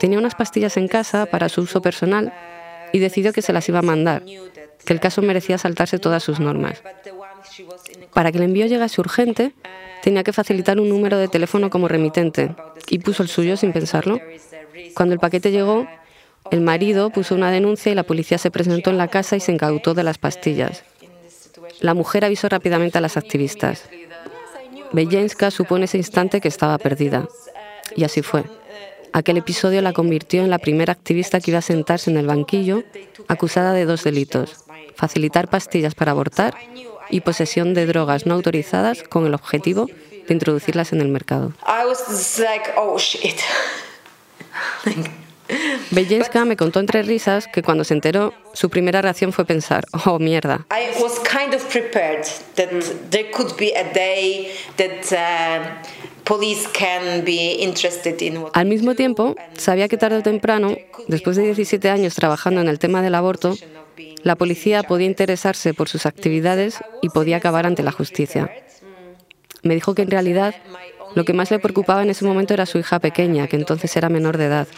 Tenía 0.00 0.18
unas 0.18 0.34
pastillas 0.34 0.76
en 0.76 0.88
casa 0.88 1.26
para 1.26 1.48
su 1.48 1.62
uso 1.62 1.82
personal 1.82 2.32
y 2.92 2.98
decidió 2.98 3.32
que 3.32 3.42
se 3.42 3.52
las 3.52 3.68
iba 3.68 3.80
a 3.80 3.82
mandar, 3.82 4.22
que 4.84 4.92
el 4.92 5.00
caso 5.00 5.22
merecía 5.22 5.58
saltarse 5.58 5.98
todas 5.98 6.22
sus 6.22 6.40
normas. 6.40 6.82
Para 8.12 8.32
que 8.32 8.38
el 8.38 8.44
envío 8.44 8.66
llegase 8.66 9.00
urgente, 9.00 9.52
tenía 10.02 10.24
que 10.24 10.32
facilitar 10.32 10.80
un 10.80 10.88
número 10.88 11.18
de 11.18 11.28
teléfono 11.28 11.70
como 11.70 11.88
remitente 11.88 12.54
y 12.88 12.98
puso 12.98 13.22
el 13.22 13.28
suyo 13.28 13.56
sin 13.56 13.72
pensarlo. 13.72 14.20
Cuando 14.94 15.14
el 15.14 15.20
paquete 15.20 15.50
llegó, 15.50 15.86
el 16.50 16.60
marido 16.60 17.10
puso 17.10 17.34
una 17.34 17.50
denuncia 17.50 17.90
y 17.90 17.94
la 17.94 18.02
policía 18.02 18.38
se 18.38 18.50
presentó 18.50 18.90
en 18.90 18.98
la 18.98 19.08
casa 19.08 19.36
y 19.36 19.40
se 19.40 19.52
incautó 19.52 19.94
de 19.94 20.02
las 20.02 20.18
pastillas. 20.18 20.84
La 21.80 21.94
mujer 21.94 22.24
avisó 22.24 22.48
rápidamente 22.48 22.98
a 22.98 23.00
las 23.00 23.16
activistas. 23.16 23.88
Bejenska 24.92 25.50
supo 25.50 25.76
en 25.76 25.84
ese 25.84 25.96
instante 25.96 26.40
que 26.40 26.48
estaba 26.48 26.78
perdida. 26.78 27.26
Y 27.96 28.04
así 28.04 28.22
fue. 28.22 28.44
Aquel 29.12 29.36
episodio 29.36 29.80
la 29.80 29.92
convirtió 29.92 30.42
en 30.42 30.50
la 30.50 30.58
primera 30.58 30.92
activista 30.92 31.40
que 31.40 31.52
iba 31.52 31.58
a 31.58 31.62
sentarse 31.62 32.10
en 32.10 32.16
el 32.16 32.26
banquillo 32.26 32.82
acusada 33.28 33.72
de 33.72 33.84
dos 33.84 34.02
delitos, 34.02 34.64
facilitar 34.96 35.48
pastillas 35.48 35.94
para 35.94 36.10
abortar 36.10 36.54
y 37.10 37.20
posesión 37.20 37.74
de 37.74 37.86
drogas 37.86 38.26
no 38.26 38.34
autorizadas 38.34 39.02
con 39.02 39.26
el 39.26 39.34
objetivo 39.34 39.88
de 40.26 40.34
introducirlas 40.34 40.92
en 40.92 41.00
el 41.00 41.08
mercado. 41.08 41.52
Oh 42.76 42.96
Bejenska 45.90 46.44
me 46.44 46.56
contó 46.56 46.80
entre 46.80 47.02
risas 47.02 47.46
que 47.46 47.62
cuando 47.62 47.84
se 47.84 47.94
enteró, 47.94 48.32
su 48.54 48.70
primera 48.70 49.02
reacción 49.02 49.32
fue 49.32 49.44
pensar, 49.44 49.84
oh 50.06 50.18
mierda, 50.18 50.66
Al 58.54 58.66
mismo 58.66 58.94
tiempo, 58.94 59.36
sabía 59.58 59.88
que 59.88 59.98
tarde 59.98 60.18
o 60.18 60.22
temprano, 60.22 60.74
después 61.06 61.36
de 61.36 61.42
17 61.42 61.90
años 61.90 62.14
trabajando 62.14 62.62
en 62.62 62.68
el 62.68 62.78
tema 62.78 63.02
del 63.02 63.14
aborto, 63.14 63.54
la 64.22 64.36
policía 64.36 64.82
podía 64.82 65.06
interesarse 65.06 65.74
por 65.74 65.88
sus 65.88 66.06
actividades 66.06 66.78
y 67.02 67.08
podía 67.08 67.36
acabar 67.36 67.66
ante 67.66 67.82
la 67.82 67.92
justicia. 67.92 68.50
Me 69.62 69.74
dijo 69.74 69.94
que 69.94 70.02
en 70.02 70.10
realidad 70.10 70.54
lo 71.14 71.24
que 71.24 71.32
más 71.32 71.50
le 71.50 71.58
preocupaba 71.58 72.02
en 72.02 72.10
ese 72.10 72.24
momento 72.24 72.54
era 72.54 72.66
su 72.66 72.78
hija 72.78 72.98
pequeña, 72.98 73.46
que 73.46 73.56
entonces 73.56 73.96
era 73.96 74.08
menor 74.08 74.36
de 74.36 74.46
edad. 74.46 74.68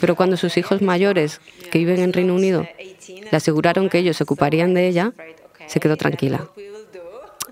Pero 0.00 0.16
cuando 0.16 0.36
sus 0.36 0.56
hijos 0.56 0.82
mayores, 0.82 1.40
que 1.70 1.78
viven 1.78 2.00
en 2.00 2.12
Reino 2.12 2.34
Unido, 2.34 2.66
le 3.08 3.36
aseguraron 3.36 3.88
que 3.88 3.98
ellos 3.98 4.16
se 4.16 4.24
ocuparían 4.24 4.74
de 4.74 4.88
ella, 4.88 5.12
se 5.66 5.80
quedó 5.80 5.96
tranquila. 5.96 6.48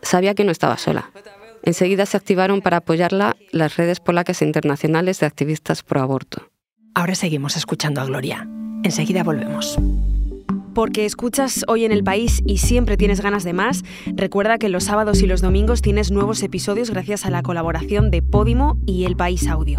Sabía 0.02 0.34
que 0.34 0.44
no 0.44 0.52
estaba 0.52 0.78
sola. 0.78 1.10
Enseguida 1.62 2.06
se 2.06 2.16
activaron 2.16 2.62
para 2.62 2.78
apoyarla 2.78 3.36
las 3.50 3.76
redes 3.76 4.00
polacas 4.00 4.40
internacionales 4.40 5.18
de 5.20 5.26
activistas 5.26 5.82
pro 5.82 6.00
aborto. 6.00 6.50
Ahora 6.94 7.14
seguimos 7.14 7.56
escuchando 7.56 8.00
a 8.00 8.04
Gloria. 8.04 8.48
Enseguida 8.84 9.24
volvemos 9.24 9.76
porque 10.76 11.06
escuchas 11.06 11.64
hoy 11.68 11.86
en 11.86 11.92
el 11.92 12.04
país 12.04 12.42
y 12.44 12.58
siempre 12.58 12.98
tienes 12.98 13.22
ganas 13.22 13.44
de 13.44 13.54
más, 13.54 13.82
recuerda 14.08 14.58
que 14.58 14.68
los 14.68 14.84
sábados 14.84 15.22
y 15.22 15.26
los 15.26 15.40
domingos 15.40 15.80
tienes 15.80 16.10
nuevos 16.10 16.42
episodios 16.42 16.90
gracias 16.90 17.24
a 17.24 17.30
la 17.30 17.42
colaboración 17.42 18.10
de 18.10 18.20
Podimo 18.20 18.76
y 18.84 19.06
El 19.06 19.16
País 19.16 19.48
Audio. 19.48 19.78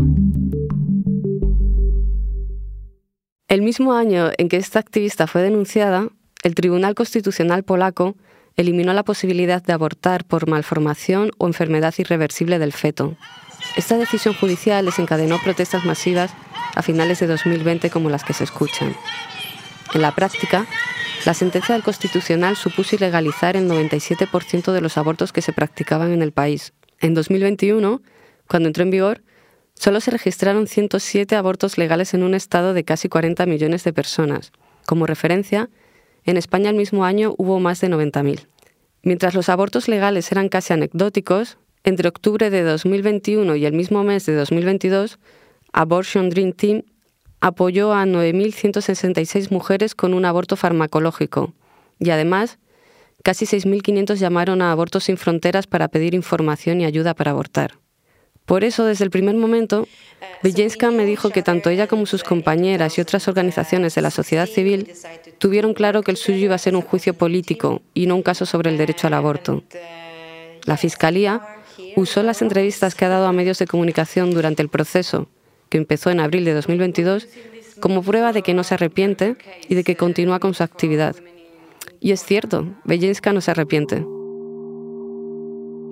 El 3.47 3.61
mismo 3.61 3.93
año 3.93 4.31
en 4.39 4.49
que 4.49 4.57
esta 4.57 4.79
activista 4.79 5.27
fue 5.27 5.43
denunciada, 5.43 6.09
el 6.41 6.55
Tribunal 6.55 6.95
Constitucional 6.95 7.61
polaco 7.61 8.15
eliminó 8.55 8.91
la 8.93 9.03
posibilidad 9.03 9.61
de 9.61 9.73
abortar 9.73 10.25
por 10.25 10.49
malformación 10.49 11.29
o 11.37 11.45
enfermedad 11.45 11.93
irreversible 11.99 12.57
del 12.57 12.73
feto. 12.73 13.17
Esta 13.75 13.99
decisión 13.99 14.33
judicial 14.33 14.83
desencadenó 14.83 15.37
protestas 15.43 15.85
masivas 15.85 16.33
a 16.73 16.81
finales 16.81 17.19
de 17.19 17.27
2020 17.27 17.91
como 17.91 18.09
las 18.09 18.23
que 18.23 18.33
se 18.33 18.45
escuchan. 18.45 18.95
En 19.93 20.01
la 20.01 20.13
práctica, 20.13 20.67
la 21.25 21.33
sentencia 21.33 21.73
del 21.73 21.83
Constitucional 21.83 22.55
supuso 22.55 22.95
ilegalizar 22.95 23.55
el 23.55 23.69
97% 23.69 24.71
de 24.71 24.81
los 24.81 24.97
abortos 24.97 25.33
que 25.33 25.41
se 25.41 25.53
practicaban 25.53 26.11
en 26.11 26.21
el 26.21 26.31
país. 26.31 26.73
En 26.99 27.13
2021, 27.13 28.01
cuando 28.47 28.67
entró 28.67 28.83
en 28.83 28.91
vigor, 28.91 29.21
solo 29.73 29.99
se 29.99 30.11
registraron 30.11 30.67
107 30.67 31.35
abortos 31.35 31.77
legales 31.77 32.13
en 32.13 32.23
un 32.23 32.33
estado 32.33 32.73
de 32.73 32.83
casi 32.83 33.09
40 33.09 33.45
millones 33.45 33.83
de 33.83 33.93
personas. 33.93 34.51
Como 34.85 35.05
referencia, 35.05 35.69
en 36.23 36.37
España 36.37 36.69
el 36.69 36.75
mismo 36.75 37.05
año 37.05 37.33
hubo 37.37 37.59
más 37.59 37.81
de 37.81 37.89
90.000. 37.89 38.47
Mientras 39.03 39.33
los 39.33 39.49
abortos 39.49 39.87
legales 39.87 40.31
eran 40.31 40.49
casi 40.49 40.73
anecdóticos, 40.73 41.57
entre 41.83 42.09
octubre 42.09 42.49
de 42.49 42.63
2021 42.63 43.55
y 43.55 43.65
el 43.65 43.73
mismo 43.73 44.03
mes 44.03 44.25
de 44.25 44.35
2022, 44.35 45.19
Abortion 45.71 46.29
Dream 46.29 46.51
Team 46.51 46.83
apoyó 47.39 47.93
a 47.93 48.05
9.166 48.05 49.51
mujeres 49.51 49.95
con 49.95 50.13
un 50.13 50.25
aborto 50.25 50.55
farmacológico 50.55 51.53
y 51.99 52.09
además 52.09 52.59
casi 53.23 53.45
6.500 53.45 54.15
llamaron 54.15 54.61
a 54.61 54.71
Abortos 54.71 55.05
sin 55.05 55.17
Fronteras 55.17 55.67
para 55.67 55.87
pedir 55.87 56.13
información 56.13 56.81
y 56.81 56.85
ayuda 56.85 57.13
para 57.13 57.31
abortar. 57.31 57.73
Por 58.45 58.63
eso, 58.63 58.85
desde 58.85 59.03
el 59.03 59.11
primer 59.11 59.35
momento, 59.35 59.87
Villenska 60.41 60.89
me 60.89 61.05
dijo 61.05 61.31
que 61.31 61.43
tanto 61.43 61.69
ella 61.69 61.87
como 61.87 62.05
sus 62.05 62.23
compañeras 62.23 62.97
y 62.97 63.01
otras 63.01 63.27
organizaciones 63.27 63.93
de 63.93 64.01
la 64.01 64.09
sociedad 64.09 64.47
civil 64.47 64.93
tuvieron 65.37 65.73
claro 65.73 66.01
que 66.01 66.11
el 66.11 66.17
suyo 66.17 66.45
iba 66.45 66.55
a 66.55 66.59
ser 66.59 66.73
un 66.73 66.81
juicio 66.81 67.13
político 67.13 67.81
y 67.93 68.07
no 68.07 68.15
un 68.15 68.23
caso 68.23 68.45
sobre 68.45 68.69
el 68.69 68.77
derecho 68.77 69.07
al 69.07 69.15
aborto. 69.15 69.63
La 70.63 70.77
Fiscalía 70.77 71.41
usó 71.97 72.23
las 72.23 72.41
entrevistas 72.41 72.95
que 72.95 73.03
ha 73.03 73.09
dado 73.09 73.27
a 73.27 73.33
medios 73.33 73.59
de 73.59 73.67
comunicación 73.67 74.31
durante 74.31 74.61
el 74.61 74.69
proceso 74.69 75.27
que 75.69 75.77
empezó 75.77 76.11
en 76.11 76.19
abril 76.19 76.45
de 76.45 76.53
2022, 76.53 77.27
como 77.79 78.01
prueba 78.01 78.33
de 78.33 78.41
que 78.41 78.53
no 78.53 78.63
se 78.63 78.73
arrepiente 78.73 79.35
y 79.69 79.75
de 79.75 79.83
que 79.83 79.95
continúa 79.95 80.39
con 80.39 80.53
su 80.53 80.63
actividad. 80.63 81.15
Y 81.99 82.11
es 82.11 82.23
cierto, 82.23 82.67
Bellenska 82.83 83.33
no 83.33 83.41
se 83.41 83.51
arrepiente. 83.51 84.05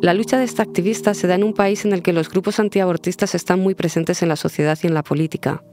La 0.01 0.13
lucha 0.13 0.37
de 0.37 0.43
esta 0.43 0.61
activista 0.61 1.13
se 1.13 1.27
da 1.27 1.35
en 1.35 1.43
un 1.43 1.53
país 1.53 1.85
en 1.85 1.93
el 1.93 2.01
que 2.01 2.13
los 2.13 2.29
grupos 2.29 2.59
antiabortistas 2.59 3.33
están 3.33 3.59
muy 3.59 3.75
presentes 3.75 4.21
en 4.21 4.29
la 4.29 4.35
sociedad 4.35 4.77
y 4.83 4.87
en 4.87 4.93
la 4.93 5.03
política. 5.03 5.63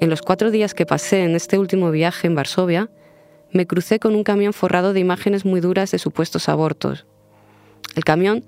En 0.00 0.10
los 0.10 0.20
cuatro 0.20 0.50
días 0.50 0.74
que 0.74 0.86
pasé 0.86 1.24
en 1.24 1.34
este 1.34 1.58
último 1.58 1.90
viaje 1.90 2.26
en 2.26 2.34
Varsovia, 2.34 2.90
me 3.50 3.66
crucé 3.66 3.98
con 3.98 4.14
un 4.14 4.22
camión 4.22 4.52
forrado 4.52 4.92
de 4.92 5.00
imágenes 5.00 5.44
muy 5.44 5.60
duras 5.60 5.90
de 5.90 5.98
supuestos 5.98 6.48
abortos. 6.48 7.06
El 7.94 8.04
camión 8.04 8.44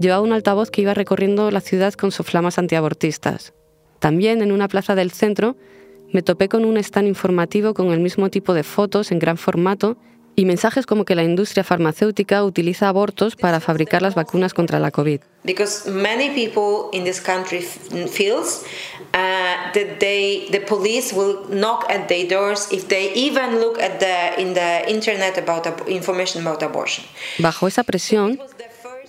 llevaba 0.00 0.22
un 0.22 0.32
altavoz 0.32 0.70
que 0.70 0.82
iba 0.82 0.94
recorriendo 0.94 1.50
la 1.50 1.60
ciudad 1.60 1.94
con 1.94 2.10
soflamas 2.10 2.58
antiabortistas. 2.58 3.54
También 3.98 4.42
en 4.42 4.52
una 4.52 4.68
plaza 4.68 4.94
del 4.94 5.10
centro 5.10 5.56
me 6.12 6.22
topé 6.22 6.48
con 6.48 6.64
un 6.64 6.76
stand 6.78 7.08
informativo 7.08 7.74
con 7.74 7.92
el 7.92 8.00
mismo 8.00 8.30
tipo 8.30 8.54
de 8.54 8.62
fotos 8.62 9.12
en 9.12 9.18
gran 9.18 9.36
formato 9.36 9.96
y 10.38 10.44
mensajes 10.44 10.86
como 10.86 11.04
que 11.04 11.16
la 11.16 11.24
industria 11.24 11.64
farmacéutica 11.64 12.44
utiliza 12.44 12.88
abortos 12.88 13.34
para 13.34 13.58
fabricar 13.58 14.02
las 14.02 14.14
vacunas 14.14 14.54
contra 14.54 14.78
la 14.78 14.92
COVID. 14.92 15.20
Because 15.42 15.90
many 15.90 16.30
people 16.30 16.96
in 16.96 17.02
this 17.02 17.20
country 17.20 17.60
feels 17.60 18.62
uh, 19.14 19.72
that 19.74 19.98
they, 19.98 20.46
the 20.52 20.60
police 20.60 21.12
will 21.12 21.44
knock 21.50 21.90
at 21.90 22.06
their 22.06 22.28
doors 22.28 22.68
if 22.70 22.86
they 22.86 23.12
even 23.16 23.58
look 23.58 23.80
at 23.82 23.98
the 23.98 24.40
in 24.40 24.54
the 24.54 24.88
internet 24.88 25.36
about 25.38 25.66
information 25.88 26.46
about 26.46 26.62
abortion. 26.62 27.04
Bajo 27.38 27.66
esa 27.66 27.82
presión, 27.82 28.38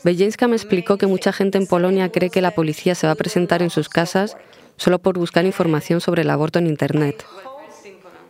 Bejenska 0.04 0.48
me 0.48 0.56
explicó 0.56 0.98
que 0.98 1.06
mucha 1.06 1.32
gente 1.32 1.60
en 1.60 1.68
Polonia 1.68 2.10
cree 2.10 2.32
que 2.32 2.42
la 2.42 2.52
policía 2.52 2.96
se 2.96 3.06
va 3.06 3.14
a 3.14 3.16
presentar 3.16 3.62
en 3.62 3.70
sus 3.70 3.88
casas 3.88 4.36
solo 4.80 5.00
por 5.00 5.18
buscar 5.18 5.46
información 5.46 6.02
sobre 6.02 6.24
el 6.24 6.30
aborto 6.30 6.58
en 6.58 6.68
Internet. 6.68 7.26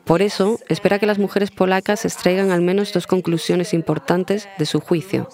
Por 0.04 0.24
eso, 0.24 0.60
espera 0.68 0.98
que 0.98 1.06
las 1.06 1.20
mujeres 1.20 1.52
polacas 1.52 2.04
extraigan 2.04 2.50
al 2.50 2.62
menos 2.62 2.92
dos 2.92 3.06
conclusiones 3.06 3.74
importantes 3.76 4.50
de 4.58 4.66
su 4.66 4.80
juicio. 4.80 5.30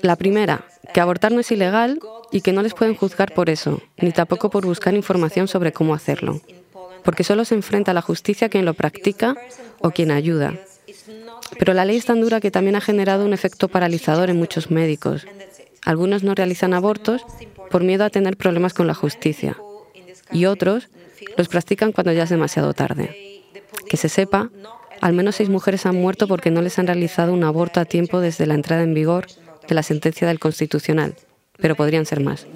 La 0.00 0.16
primera, 0.16 0.64
que 0.94 1.00
abortar 1.00 1.32
no 1.32 1.40
es 1.40 1.52
ilegal 1.52 2.00
y 2.32 2.40
que 2.40 2.52
no 2.52 2.62
les 2.62 2.72
pueden 2.72 2.94
juzgar 2.94 3.34
por 3.34 3.50
eso, 3.50 3.82
ni 3.98 4.10
tampoco 4.10 4.48
por 4.48 4.64
buscar 4.64 4.94
información 4.94 5.46
sobre 5.46 5.72
cómo 5.72 5.94
hacerlo, 5.94 6.40
porque 7.04 7.24
solo 7.24 7.44
se 7.44 7.54
enfrenta 7.54 7.90
a 7.90 7.94
la 7.94 8.00
justicia 8.00 8.48
quien 8.48 8.64
lo 8.64 8.72
practica 8.72 9.36
o 9.80 9.90
quien 9.90 10.10
ayuda. 10.10 10.54
Pero 11.58 11.74
la 11.74 11.84
ley 11.84 11.98
es 11.98 12.06
tan 12.06 12.22
dura 12.22 12.40
que 12.40 12.50
también 12.50 12.76
ha 12.76 12.80
generado 12.80 13.26
un 13.26 13.34
efecto 13.34 13.68
paralizador 13.68 14.30
en 14.30 14.38
muchos 14.38 14.70
médicos. 14.70 15.26
Algunos 15.84 16.22
no 16.22 16.34
realizan 16.34 16.72
abortos 16.72 17.26
por 17.70 17.84
miedo 17.84 18.04
a 18.04 18.10
tener 18.10 18.38
problemas 18.38 18.72
con 18.72 18.86
la 18.86 18.94
justicia 18.94 19.58
y 20.32 20.46
otros 20.46 20.88
los 21.36 21.48
practican 21.48 21.92
cuando 21.92 22.12
ya 22.12 22.24
es 22.24 22.30
demasiado 22.30 22.72
tarde. 22.74 23.42
Que 23.88 23.96
se 23.96 24.08
sepa, 24.08 24.50
al 25.00 25.12
menos 25.12 25.36
seis 25.36 25.48
mujeres 25.48 25.86
han 25.86 25.96
muerto 25.96 26.28
porque 26.28 26.50
no 26.50 26.62
les 26.62 26.78
han 26.78 26.86
realizado 26.86 27.32
un 27.32 27.44
aborto 27.44 27.80
a 27.80 27.84
tiempo 27.84 28.20
desde 28.20 28.46
la 28.46 28.54
entrada 28.54 28.82
en 28.82 28.94
vigor 28.94 29.26
de 29.68 29.74
la 29.74 29.82
sentencia 29.82 30.26
del 30.26 30.38
Constitucional, 30.38 31.14
pero 31.58 31.74
podrían 31.76 32.06
ser 32.06 32.20
más. 32.20 32.46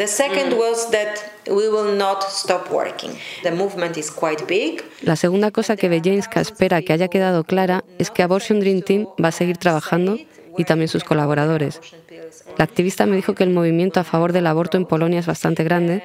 La 5.03 5.17
segunda 5.17 5.51
cosa 5.51 5.77
que 5.77 5.89
Bejenska 5.89 6.41
espera 6.41 6.83
que 6.83 6.93
haya 6.93 7.09
quedado 7.09 7.45
clara 7.45 7.85
es 7.99 8.11
que 8.11 8.23
Abortion 8.23 8.61
Dream 8.61 8.83
Team 8.83 9.07
va 9.23 9.29
a 9.29 9.33
seguir 9.33 9.57
trabajando 9.59 10.19
y 10.59 10.65
también 10.65 10.89
sus 10.89 11.05
colaboradores. 11.05 11.81
La 12.57 12.65
activista 12.65 13.07
me 13.07 13.17
dijo 13.17 13.35
que 13.35 13.45
el 13.45 13.51
movimiento 13.51 14.01
a 14.01 14.05
favor 14.05 14.33
del 14.33 14.47
aborto 14.47 14.77
en 14.77 14.87
Polonia 14.87 15.21
es 15.21 15.27
bastante 15.27 15.63
grande 15.65 16.03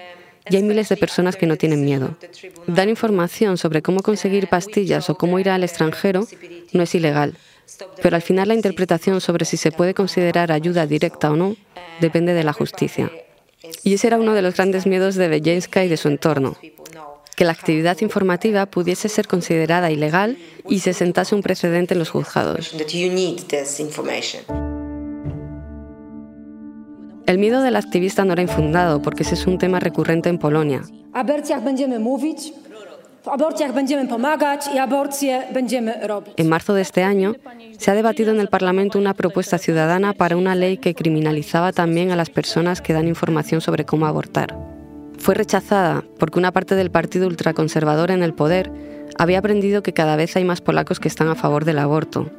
y 0.49 0.55
hay 0.55 0.63
miles 0.63 0.89
de 0.89 0.97
personas 0.97 1.35
que 1.35 1.45
no 1.45 1.57
tienen 1.57 1.85
miedo. 1.85 2.15
Dar 2.67 2.89
información 2.89 3.57
sobre 3.57 3.81
cómo 3.81 4.01
conseguir 4.01 4.47
pastillas 4.47 5.09
o 5.09 5.15
cómo 5.15 5.39
ir 5.39 5.49
al 5.49 5.63
extranjero 5.63 6.27
no 6.73 6.83
es 6.83 6.95
ilegal, 6.95 7.37
pero 8.01 8.15
al 8.15 8.21
final 8.21 8.47
la 8.47 8.55
interpretación 8.55 9.21
sobre 9.21 9.45
si 9.45 9.57
se 9.57 9.71
puede 9.71 9.93
considerar 9.93 10.51
ayuda 10.51 10.87
directa 10.87 11.31
o 11.31 11.35
no 11.35 11.55
depende 11.99 12.33
de 12.33 12.43
la 12.43 12.53
justicia. 12.53 13.11
Y 13.83 13.93
ese 13.93 14.07
era 14.07 14.17
uno 14.17 14.33
de 14.33 14.41
los 14.41 14.55
grandes 14.55 14.85
miedos 14.85 15.15
de 15.15 15.27
Bejenska 15.27 15.85
y 15.85 15.87
de 15.87 15.97
su 15.97 16.07
entorno, 16.07 16.57
que 17.35 17.45
la 17.45 17.51
actividad 17.51 17.99
informativa 18.01 18.65
pudiese 18.65 19.09
ser 19.09 19.27
considerada 19.27 19.91
ilegal 19.91 20.37
y 20.67 20.79
se 20.79 20.93
sentase 20.93 21.35
un 21.35 21.41
precedente 21.41 21.93
en 21.93 21.99
los 21.99 22.09
juzgados. 22.09 22.75
El 27.25 27.37
miedo 27.37 27.61
del 27.61 27.75
activista 27.75 28.25
no 28.25 28.33
era 28.33 28.41
infundado, 28.41 29.01
porque 29.01 29.23
ese 29.23 29.35
es 29.35 29.47
un 29.47 29.57
tema 29.57 29.79
recurrente 29.79 30.29
en 30.29 30.37
Polonia. 30.37 30.81
En 36.37 36.49
marzo 36.49 36.73
de 36.73 36.81
este 36.81 37.03
año 37.03 37.35
se 37.77 37.91
ha 37.91 37.93
debatido 37.93 38.31
en 38.31 38.39
el 38.39 38.47
Parlamento 38.47 38.97
una 38.97 39.13
propuesta 39.13 39.57
ciudadana 39.57 40.13
para 40.13 40.37
una 40.37 40.55
ley 40.55 40.77
que 40.77 40.95
criminalizaba 40.95 41.71
también 41.71 42.11
a 42.11 42.15
las 42.15 42.29
personas 42.29 42.81
que 42.81 42.93
dan 42.93 43.07
información 43.07 43.61
sobre 43.61 43.85
cómo 43.85 44.07
abortar. 44.07 44.57
Fue 45.19 45.35
rechazada 45.35 46.03
porque 46.17 46.39
una 46.39 46.51
parte 46.51 46.73
del 46.73 46.89
partido 46.89 47.27
ultraconservador 47.27 48.09
en 48.09 48.23
el 48.23 48.33
poder 48.33 48.71
había 49.19 49.37
aprendido 49.37 49.83
que 49.83 49.93
cada 49.93 50.15
vez 50.15 50.35
hay 50.35 50.43
más 50.43 50.61
polacos 50.61 50.99
que 50.99 51.07
están 51.07 51.27
a 51.27 51.35
favor 51.35 51.63
del 51.63 51.77
aborto. 51.77 52.31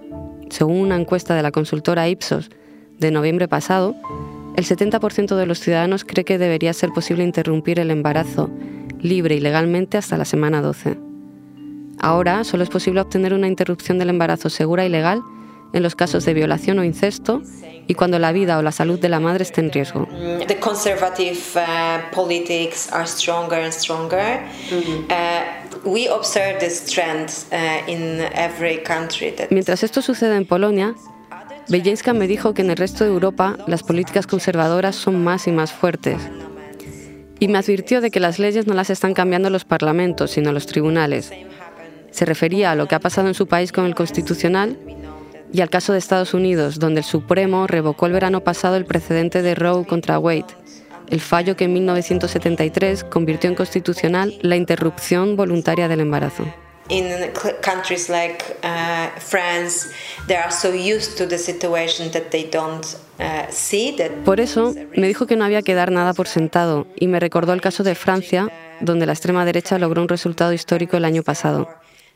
Según 0.51 0.79
una 0.79 0.97
encuesta 0.97 1.37
de 1.37 1.43
la 1.43 1.53
consultora 1.53 2.09
Ipsos 2.09 2.51
de 2.99 3.12
noviembre 3.12 3.47
pasado, 3.47 3.95
el 4.56 4.64
70% 4.64 5.37
de 5.37 5.47
los 5.47 5.61
ciudadanos 5.61 6.04
cree 6.04 6.25
que 6.25 6.38
debería 6.38 6.73
ser 6.73 6.90
posible 6.90 7.25
interrumpir 7.25 7.80
el 7.80 7.90
embarazo 7.90 8.50
libre 9.00 9.35
y 9.35 9.40
legalmente 9.40 9.99
hasta 9.99 10.16
la 10.16 10.25
semana 10.25 10.62
12. 10.62 10.99
Ahora 12.00 12.44
solo 12.44 12.62
es 12.62 12.71
posible 12.71 13.00
obtener 13.00 13.35
una 13.35 13.49
interrupción 13.49 13.99
del 13.99 14.11
embarazo 14.11 14.50
segura 14.50 14.85
y 14.85 14.88
legal 14.88 15.23
en 15.73 15.82
los 15.82 15.94
casos 15.94 16.25
de 16.25 16.35
violación 16.35 16.78
o 16.78 16.85
incesto 16.85 17.42
y 17.87 17.94
cuando 17.94 18.18
la 18.18 18.32
vida 18.32 18.59
o 18.59 18.62
la 18.62 18.73
salud 18.73 18.99
de 18.99 19.09
la 19.09 19.21
madre 19.21 19.42
esté 19.42 19.61
en 19.61 19.73
riesgo. 19.73 20.06
The 20.47 20.59
conservative 20.59 21.40
uh, 21.56 22.14
politics 22.14 22.90
are 22.92 23.06
stronger 23.06 23.61
and 23.61 23.73
stronger. 23.73 24.42
Uh, 25.09 25.88
we 25.88 26.09
observe 26.09 26.59
this 26.59 26.85
trend 26.85 27.30
uh, 27.52 27.90
in 27.90 28.21
every 28.35 28.82
country. 28.82 29.35
Mientras 29.50 29.82
esto 29.82 30.02
sucede 30.02 30.37
en 30.37 30.47
Polonia, 30.47 30.94
Bejenska 31.73 32.12
me 32.12 32.29
dijo 32.29 32.52
que 32.52 32.61
en 32.61 32.69
el 32.69 32.76
resto 32.76 33.02
de 33.02 33.09
Europa 33.09 33.57
las 33.67 33.83
políticas 33.83 34.26
conservadoras 34.26 34.95
son 34.95 35.25
más 35.25 35.47
y 35.47 35.52
más 35.52 35.73
fuertes. 35.73 36.19
Y 37.41 37.49
me 37.49 37.57
advirtió 37.57 38.02
de 38.02 38.11
que 38.11 38.21
las 38.21 38.38
leyes 38.38 38.67
no 38.67 38.75
las 38.75 38.91
están 38.91 39.14
cambiando 39.14 39.49
los 39.49 39.64
parlamentos, 39.64 40.33
sino 40.33 40.52
los 40.52 40.67
tribunales. 40.67 41.33
Se 42.11 42.26
refería 42.26 42.73
a 42.73 42.75
lo 42.75 42.88
que 42.88 42.95
ha 42.95 43.00
pasado 43.00 43.29
en 43.29 43.33
su 43.33 43.47
país 43.47 43.73
con 43.73 43.87
el 43.87 43.95
Constitucional 43.95 44.76
y 45.50 45.62
al 45.62 45.71
caso 45.71 45.95
de 45.95 45.99
Estados 45.99 46.35
Unidos, 46.35 46.79
donde 46.79 47.00
el 47.00 47.07
Supremo 47.07 47.67
revocó 47.67 48.05
el 48.05 48.12
verano 48.12 48.45
pasado 48.45 48.76
el 48.76 48.85
precedente 48.85 49.41
de 49.41 49.55
Roe 49.55 49.87
contra 49.87 50.19
Wade, 50.19 50.45
el 51.09 51.23
fallo 51.23 51.57
que 51.57 51.64
en 51.64 51.73
1973 51.73 53.02
convirtió 53.05 53.49
en 53.49 53.57
constitucional 53.57 54.35
la 54.43 54.57
interrupción 54.57 55.37
voluntaria 55.37 55.88
del 55.88 56.00
embarazo. 56.00 56.45
In 56.89 57.33
countries 57.62 58.09
like 58.09 58.45
uh, 58.65 59.09
France, 59.19 59.91
they 60.27 60.37
are 60.37 60.51
so 60.51 60.73
used 60.73 61.17
to 61.17 61.27
the 61.27 61.39
situation 61.39 62.11
that 62.11 62.31
they 62.31 62.45
don't 62.51 62.85
uh, 63.21 63.47
see 63.51 63.95
that. 63.97 64.11
Por 64.25 64.41
eso 64.41 64.75
me 64.97 65.07
dijo 65.07 65.27
que 65.27 65.37
no 65.37 65.45
había 65.45 65.62
que 65.62 65.75
dar 65.75 65.93
nada 65.93 66.12
por 66.12 66.27
sentado 66.27 66.87
y 66.97 67.07
me 67.07 67.21
recordó 67.21 67.53
el 67.53 67.61
caso 67.61 67.85
de 67.85 67.95
Francia, 67.95 68.49
donde 68.81 69.07
la 69.07 69.12
extrema 69.12 69.45
derecha 69.45 69.79
logró 69.79 70.03
un 70.03 70.09
resultado 70.09 70.53
histórico 70.53 70.97
el 70.97 71.05
año 71.05 71.23
pasado. 71.23 71.69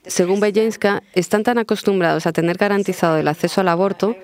Según 0.04 0.40
Bejenska, 0.40 1.02
están 1.14 1.42
tan 1.42 1.58
acostumbrados 1.58 2.26
a 2.26 2.32
tener 2.32 2.58
garantizado 2.58 3.18
el 3.18 3.28
acceso 3.28 3.60
al 3.60 3.68
aborto 3.68 4.16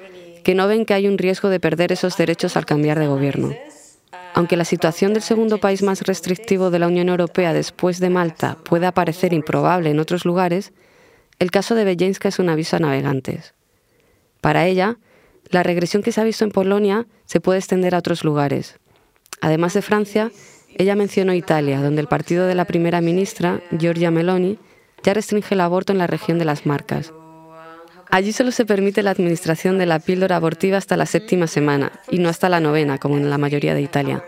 que 0.45 0.55
no 0.55 0.67
ven 0.67 0.85
que 0.85 0.95
hay 0.95 1.07
un 1.07 1.19
riesgo 1.19 1.49
de 1.49 1.61
perder 1.61 1.93
esos 1.93 2.17
derechos 2.17 2.57
al 2.57 2.67
cambiar 2.67 2.99
de 2.99 3.07
gobierno. 3.07 3.55
Aunque 4.35 4.57
la 4.57 4.64
situación 4.64 5.14
del 5.14 5.23
segundo 5.23 5.59
país 5.59 5.83
más 5.83 6.02
restrictivo 6.02 6.71
de 6.71 6.78
la 6.78 6.87
Unión 6.87 7.09
Europea 7.09 7.52
después 7.52 8.00
de 8.00 8.11
Malta 8.11 8.57
pueda 8.64 8.92
parecer 8.92 9.33
improbable 9.33 9.90
en 9.90 9.99
otros 9.99 10.25
lugares, 10.25 10.73
el 11.38 11.50
caso 11.50 11.75
de 11.75 11.85
Bejenska 11.85 12.28
es 12.28 12.38
un 12.38 12.49
aviso 12.49 12.76
a 12.76 12.78
navegantes. 12.78 13.54
Para 14.40 14.66
ella, 14.66 14.99
la 15.50 15.62
regresión 15.62 16.02
que 16.02 16.12
se 16.12 16.21
ha 16.21 16.25
visto 16.25 16.45
en 16.45 16.50
Polonia 16.50 17.07
se 17.26 17.40
puede 17.40 17.59
extender 17.59 17.95
a 17.95 17.99
otros 17.99 18.25
lugares. 18.25 18.78
Además 19.40 19.75
de 19.75 19.83
Francia, 19.83 20.31
ella 20.76 20.97
mencionó 20.97 21.35
Italia, 21.35 21.81
donde 21.81 22.00
el 22.00 22.09
partido 22.09 22.47
de 22.47 22.54
la 22.54 22.64
primera 22.64 23.00
ministra, 23.00 23.61
Giorgia 23.76 24.11
Meloni, 24.11 24.59
ya 25.02 25.14
restringe 25.14 25.54
el 25.54 25.61
aborto 25.61 25.92
en 25.92 25.99
la 25.99 26.07
región 26.07 26.38
de 26.38 26.45
las 26.45 26.64
Marcas. 26.64 27.12
Allí 28.12 28.33
solo 28.35 28.50
se 28.50 28.66
permite 28.66 29.02
la 29.02 29.11
administración 29.11 29.78
de 29.78 29.87
la 29.87 29.99
píldora 29.99 30.37
abortiva 30.37 30.76
hasta 30.76 30.99
la 30.99 31.07
séptima 31.07 31.47
semana 31.47 31.92
y 32.11 32.19
no 32.19 32.28
hasta 32.28 32.50
la 32.50 32.61
novena, 32.61 32.99
como 32.99 33.16
en 33.16 33.31
la 33.31 33.38
mayoría 33.38 33.73
de 33.73 33.81
Italia. 33.81 34.23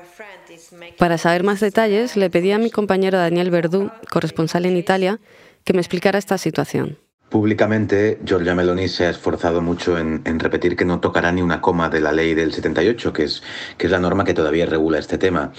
Para 0.96 1.18
saber 1.18 1.42
más 1.42 1.60
detalles, 1.60 2.16
le 2.16 2.30
pedí 2.30 2.52
a 2.52 2.58
mi 2.58 2.70
compañero 2.70 3.18
Daniel 3.18 3.50
Verdú, 3.50 3.90
corresponsal 4.10 4.64
en 4.64 4.78
Italia, 4.78 5.20
que 5.64 5.74
me 5.74 5.80
explicara 5.80 6.18
esta 6.18 6.38
situación. 6.38 6.96
Públicamente, 7.28 8.20
Giorgia 8.24 8.54
Meloni 8.54 8.88
se 8.88 9.04
ha 9.04 9.10
esforzado 9.10 9.60
mucho 9.60 9.98
en, 9.98 10.22
repetir 10.38 10.76
que 10.76 10.86
no 10.86 11.00
tocará 11.00 11.30
ni 11.32 11.42
una 11.42 11.60
coma 11.60 11.90
de 11.90 12.00
la 12.00 12.12
ley 12.12 12.32
del 12.32 12.54
78, 12.54 13.12
que 13.12 13.24
es, 13.24 13.42
que 13.76 13.86
es 13.86 13.90
la 13.90 13.98
norma 13.98 14.24
que 14.24 14.32
todavía 14.32 14.64
regula 14.64 14.98
este 14.98 15.18
tema, 15.18 15.52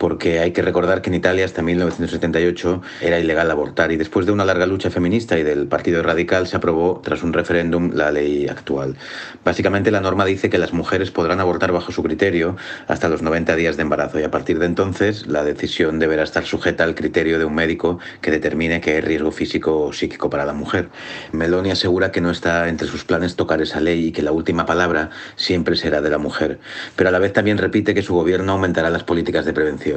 porque 0.00 0.40
hay 0.40 0.52
que 0.52 0.62
recordar 0.62 1.02
que 1.02 1.10
en 1.10 1.14
Italia 1.14 1.44
hasta 1.44 1.60
1978 1.60 2.80
era 3.02 3.18
ilegal 3.18 3.50
abortar 3.50 3.92
y 3.92 3.98
después 3.98 4.24
de 4.24 4.32
una 4.32 4.46
larga 4.46 4.64
lucha 4.64 4.88
feminista 4.88 5.38
y 5.38 5.42
del 5.42 5.66
Partido 5.66 6.02
Radical 6.02 6.46
se 6.46 6.56
aprobó 6.56 7.02
tras 7.04 7.22
un 7.22 7.34
referéndum 7.34 7.90
la 7.92 8.10
ley 8.10 8.48
actual. 8.48 8.96
Básicamente 9.44 9.90
la 9.90 10.00
norma 10.00 10.24
dice 10.24 10.48
que 10.48 10.56
las 10.56 10.72
mujeres 10.72 11.10
podrán 11.10 11.38
abortar 11.38 11.72
bajo 11.72 11.92
su 11.92 12.02
criterio 12.02 12.56
hasta 12.88 13.10
los 13.10 13.20
90 13.20 13.54
días 13.56 13.76
de 13.76 13.82
embarazo 13.82 14.18
y 14.18 14.22
a 14.22 14.30
partir 14.30 14.58
de 14.58 14.64
entonces 14.64 15.26
la 15.26 15.44
decisión 15.44 15.98
deberá 15.98 16.22
estar 16.22 16.46
sujeta 16.46 16.82
al 16.84 16.94
criterio 16.94 17.38
de 17.38 17.44
un 17.44 17.54
médico 17.54 17.98
que 18.22 18.30
determine 18.30 18.80
que 18.80 18.92
hay 18.92 19.00
riesgo 19.02 19.32
físico 19.32 19.82
o 19.82 19.92
psíquico 19.92 20.30
para 20.30 20.46
la 20.46 20.54
mujer. 20.54 20.88
Meloni 21.32 21.72
asegura 21.72 22.10
que 22.10 22.22
no 22.22 22.30
está 22.30 22.70
entre 22.70 22.88
sus 22.88 23.04
planes 23.04 23.36
tocar 23.36 23.60
esa 23.60 23.80
ley 23.80 24.06
y 24.06 24.12
que 24.12 24.22
la 24.22 24.32
última 24.32 24.64
palabra 24.64 25.10
siempre 25.36 25.76
será 25.76 26.00
de 26.00 26.08
la 26.08 26.16
mujer, 26.16 26.58
pero 26.96 27.10
a 27.10 27.12
la 27.12 27.18
vez 27.18 27.34
también 27.34 27.58
repite 27.58 27.92
que 27.92 28.00
su 28.00 28.14
gobierno 28.14 28.52
aumentará 28.52 28.88
las 28.88 29.04
políticas 29.04 29.44
de 29.44 29.52
prevención. 29.52 29.89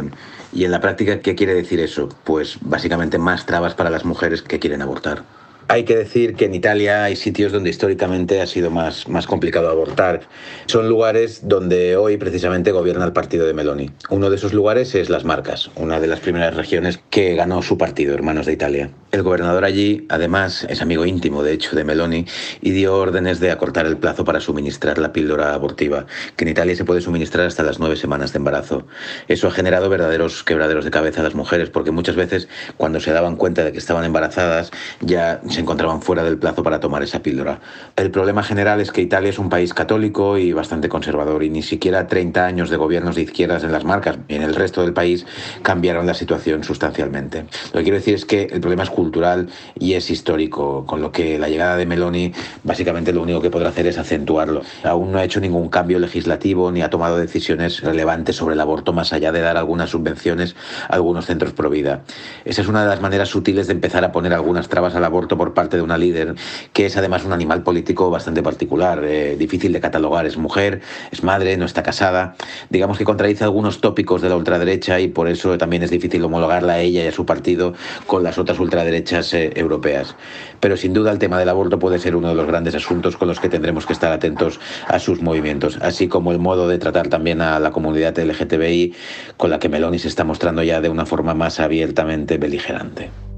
¿Y 0.51 0.65
en 0.65 0.71
la 0.71 0.81
práctica 0.81 1.19
qué 1.19 1.35
quiere 1.35 1.53
decir 1.53 1.79
eso? 1.79 2.09
Pues 2.23 2.57
básicamente 2.61 3.17
más 3.17 3.45
trabas 3.45 3.73
para 3.73 3.89
las 3.89 4.05
mujeres 4.05 4.41
que 4.41 4.59
quieren 4.59 4.81
abortar. 4.81 5.23
Hay 5.67 5.85
que 5.85 5.95
decir 5.95 6.35
que 6.35 6.45
en 6.45 6.55
Italia 6.55 7.03
hay 7.05 7.15
sitios 7.15 7.51
donde 7.51 7.69
históricamente 7.69 8.41
ha 8.41 8.47
sido 8.47 8.69
más, 8.69 9.07
más 9.07 9.25
complicado 9.25 9.69
abortar. 9.69 10.21
Son 10.65 10.89
lugares 10.89 11.47
donde 11.47 11.95
hoy 11.95 12.17
precisamente 12.17 12.71
gobierna 12.71 13.05
el 13.05 13.13
partido 13.13 13.45
de 13.45 13.53
Meloni. 13.53 13.89
Uno 14.09 14.29
de 14.29 14.35
esos 14.35 14.53
lugares 14.53 14.93
es 14.93 15.09
Las 15.09 15.23
Marcas, 15.23 15.71
una 15.75 15.99
de 15.99 16.07
las 16.07 16.19
primeras 16.19 16.55
regiones 16.55 16.99
que 17.09 17.35
ganó 17.35 17.61
su 17.61 17.77
partido, 17.77 18.13
Hermanos 18.13 18.45
de 18.45 18.53
Italia. 18.53 18.89
El 19.11 19.23
gobernador 19.23 19.63
allí, 19.63 20.05
además, 20.09 20.65
es 20.69 20.81
amigo 20.81 21.05
íntimo, 21.05 21.43
de 21.43 21.53
hecho, 21.53 21.75
de 21.75 21.83
Meloni 21.83 22.25
y 22.61 22.71
dio 22.71 22.95
órdenes 22.95 23.39
de 23.39 23.51
acortar 23.51 23.85
el 23.85 23.97
plazo 23.97 24.25
para 24.25 24.39
suministrar 24.39 24.97
la 24.97 25.13
píldora 25.13 25.53
abortiva, 25.53 26.07
que 26.35 26.45
en 26.45 26.49
Italia 26.49 26.75
se 26.75 26.83
puede 26.83 26.99
suministrar 26.99 27.45
hasta 27.45 27.63
las 27.63 27.79
nueve 27.79 27.95
semanas 27.95 28.33
de 28.33 28.37
embarazo. 28.37 28.87
Eso 29.27 29.47
ha 29.47 29.51
generado 29.51 29.87
verdaderos 29.87 30.43
quebraderos 30.43 30.83
de 30.83 30.91
cabeza 30.91 31.21
a 31.21 31.23
las 31.23 31.35
mujeres, 31.35 31.69
porque 31.69 31.91
muchas 31.91 32.15
veces 32.15 32.47
cuando 32.75 32.99
se 32.99 33.11
daban 33.11 33.35
cuenta 33.35 33.63
de 33.63 33.71
que 33.71 33.77
estaban 33.77 34.03
embarazadas 34.03 34.71
ya 35.01 35.41
se 35.53 35.61
encontraban 35.61 36.01
fuera 36.01 36.23
del 36.23 36.37
plazo 36.37 36.63
para 36.63 36.79
tomar 36.79 37.03
esa 37.03 37.21
píldora. 37.21 37.59
El 37.95 38.09
problema 38.09 38.43
general 38.43 38.81
es 38.81 38.91
que 38.91 39.01
Italia 39.01 39.29
es 39.29 39.37
un 39.37 39.49
país 39.49 39.73
católico 39.73 40.37
y 40.37 40.51
bastante 40.51 40.89
conservador 40.89 41.43
y 41.43 41.49
ni 41.49 41.61
siquiera 41.61 42.07
30 42.07 42.45
años 42.45 42.69
de 42.69 42.77
gobiernos 42.77 43.15
de 43.15 43.21
izquierdas 43.21 43.63
en 43.63 43.71
las 43.71 43.85
marcas 43.85 44.17
y 44.27 44.35
en 44.35 44.41
el 44.41 44.55
resto 44.55 44.81
del 44.81 44.93
país 44.93 45.25
cambiaron 45.61 46.07
la 46.07 46.15
situación 46.15 46.63
sustancialmente. 46.63 47.45
Lo 47.71 47.79
que 47.79 47.83
quiero 47.83 47.97
decir 47.97 48.15
es 48.15 48.25
que 48.25 48.43
el 48.51 48.61
problema 48.61 48.83
es 48.83 48.89
cultural 48.89 49.49
y 49.79 49.93
es 49.93 50.09
histórico, 50.09 50.85
con 50.87 51.01
lo 51.01 51.11
que 51.11 51.37
la 51.37 51.49
llegada 51.49 51.77
de 51.77 51.85
Meloni 51.85 52.33
básicamente 52.63 53.13
lo 53.13 53.21
único 53.21 53.41
que 53.41 53.51
podrá 53.51 53.69
hacer 53.69 53.85
es 53.85 53.97
acentuarlo. 53.97 54.61
Aún 54.83 55.11
no 55.11 55.19
ha 55.19 55.23
hecho 55.23 55.39
ningún 55.39 55.69
cambio 55.69 55.99
legislativo 55.99 56.71
ni 56.71 56.81
ha 56.81 56.89
tomado 56.89 57.17
decisiones 57.17 57.81
relevantes 57.81 58.35
sobre 58.35 58.55
el 58.55 58.61
aborto 58.61 58.91
más 58.91 59.13
allá 59.13 59.31
de 59.31 59.41
dar 59.41 59.57
algunas 59.57 59.91
subvenciones 59.91 60.55
a 60.89 60.95
algunos 60.95 61.27
centros 61.27 61.53
pro 61.53 61.69
vida. 61.69 62.01
Esa 62.43 62.61
es 62.61 62.67
una 62.67 62.81
de 62.81 62.89
las 62.89 63.01
maneras 63.01 63.29
sutiles 63.29 63.67
de 63.67 63.73
empezar 63.73 64.03
a 64.03 64.11
poner 64.11 64.33
algunas 64.33 64.67
trabas 64.67 64.95
al 64.95 65.03
aborto 65.03 65.37
por 65.43 65.53
parte 65.53 65.75
de 65.75 65.83
una 65.83 65.97
líder 65.97 66.35
que 66.71 66.85
es 66.85 66.95
además 66.95 67.25
un 67.25 67.33
animal 67.33 67.63
político 67.63 68.09
bastante 68.09 68.41
particular, 68.41 69.03
eh, 69.03 69.35
difícil 69.37 69.73
de 69.73 69.81
catalogar. 69.81 70.25
Es 70.25 70.37
mujer, 70.37 70.79
es 71.11 71.21
madre, 71.21 71.57
no 71.57 71.65
está 71.65 71.83
casada. 71.83 72.35
Digamos 72.69 72.97
que 72.97 73.03
contradice 73.03 73.43
algunos 73.43 73.81
tópicos 73.81 74.21
de 74.21 74.29
la 74.29 74.37
ultraderecha 74.37 75.01
y 75.01 75.09
por 75.09 75.27
eso 75.27 75.57
también 75.57 75.83
es 75.83 75.91
difícil 75.91 76.23
homologarla 76.23 76.75
a 76.75 76.79
ella 76.79 77.03
y 77.03 77.07
a 77.07 77.11
su 77.11 77.25
partido 77.25 77.73
con 78.07 78.23
las 78.23 78.37
otras 78.37 78.57
ultraderechas 78.57 79.33
eh, 79.33 79.51
europeas. 79.57 80.15
Pero 80.61 80.77
sin 80.77 80.93
duda 80.93 81.11
el 81.11 81.19
tema 81.19 81.37
del 81.37 81.49
aborto 81.49 81.77
puede 81.77 81.99
ser 81.99 82.15
uno 82.15 82.29
de 82.29 82.35
los 82.35 82.47
grandes 82.47 82.73
asuntos 82.75 83.17
con 83.17 83.27
los 83.27 83.41
que 83.41 83.49
tendremos 83.49 83.85
que 83.85 83.91
estar 83.91 84.13
atentos 84.13 84.61
a 84.87 84.97
sus 84.97 85.21
movimientos, 85.21 85.77
así 85.81 86.07
como 86.07 86.31
el 86.31 86.39
modo 86.39 86.69
de 86.69 86.77
tratar 86.77 87.09
también 87.09 87.41
a 87.41 87.59
la 87.59 87.71
comunidad 87.71 88.17
LGTBI 88.17 88.95
con 89.35 89.49
la 89.49 89.59
que 89.59 89.67
Meloni 89.67 89.99
se 89.99 90.07
está 90.07 90.23
mostrando 90.23 90.63
ya 90.63 90.79
de 90.79 90.87
una 90.87 91.05
forma 91.05 91.33
más 91.33 91.59
abiertamente 91.59 92.37
beligerante. 92.37 93.32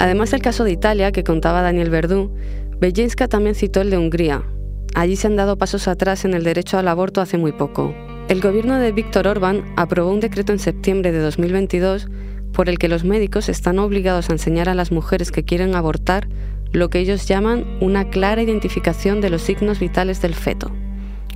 Además 0.00 0.30
del 0.30 0.40
caso 0.40 0.64
de 0.64 0.72
Italia, 0.72 1.12
que 1.12 1.24
contaba 1.24 1.60
Daniel 1.60 1.90
Verdú, 1.90 2.34
Bejenska 2.80 3.28
también 3.28 3.54
citó 3.54 3.82
el 3.82 3.90
de 3.90 3.98
Hungría. 3.98 4.42
Allí 4.94 5.14
se 5.14 5.26
han 5.26 5.36
dado 5.36 5.58
pasos 5.58 5.88
atrás 5.88 6.24
en 6.24 6.32
el 6.32 6.42
derecho 6.42 6.78
al 6.78 6.88
aborto 6.88 7.20
hace 7.20 7.36
muy 7.36 7.52
poco. 7.52 7.94
El 8.30 8.40
gobierno 8.40 8.76
de 8.76 8.92
Víctor 8.92 9.28
Orbán 9.28 9.62
aprobó 9.76 10.10
un 10.10 10.20
decreto 10.20 10.52
en 10.52 10.58
septiembre 10.58 11.12
de 11.12 11.18
2022 11.18 12.08
por 12.54 12.70
el 12.70 12.78
que 12.78 12.88
los 12.88 13.04
médicos 13.04 13.50
están 13.50 13.78
obligados 13.78 14.30
a 14.30 14.32
enseñar 14.32 14.70
a 14.70 14.74
las 14.74 14.90
mujeres 14.90 15.30
que 15.30 15.44
quieren 15.44 15.74
abortar 15.74 16.28
lo 16.72 16.88
que 16.88 17.00
ellos 17.00 17.28
llaman 17.28 17.66
una 17.82 18.08
clara 18.08 18.40
identificación 18.40 19.20
de 19.20 19.28
los 19.28 19.42
signos 19.42 19.80
vitales 19.80 20.22
del 20.22 20.34
feto. 20.34 20.72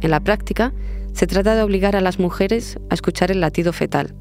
En 0.01 0.11
la 0.11 0.21
práctica, 0.21 0.73
se 1.13 1.27
trata 1.27 1.55
de 1.55 1.63
obligar 1.63 1.97
a 1.97 2.01
las 2.01 2.19
mujeres 2.19 2.79
a 2.89 2.95
escuchar 2.95 3.31
el 3.31 3.41
latido 3.41 3.75
fetal. 3.75 4.15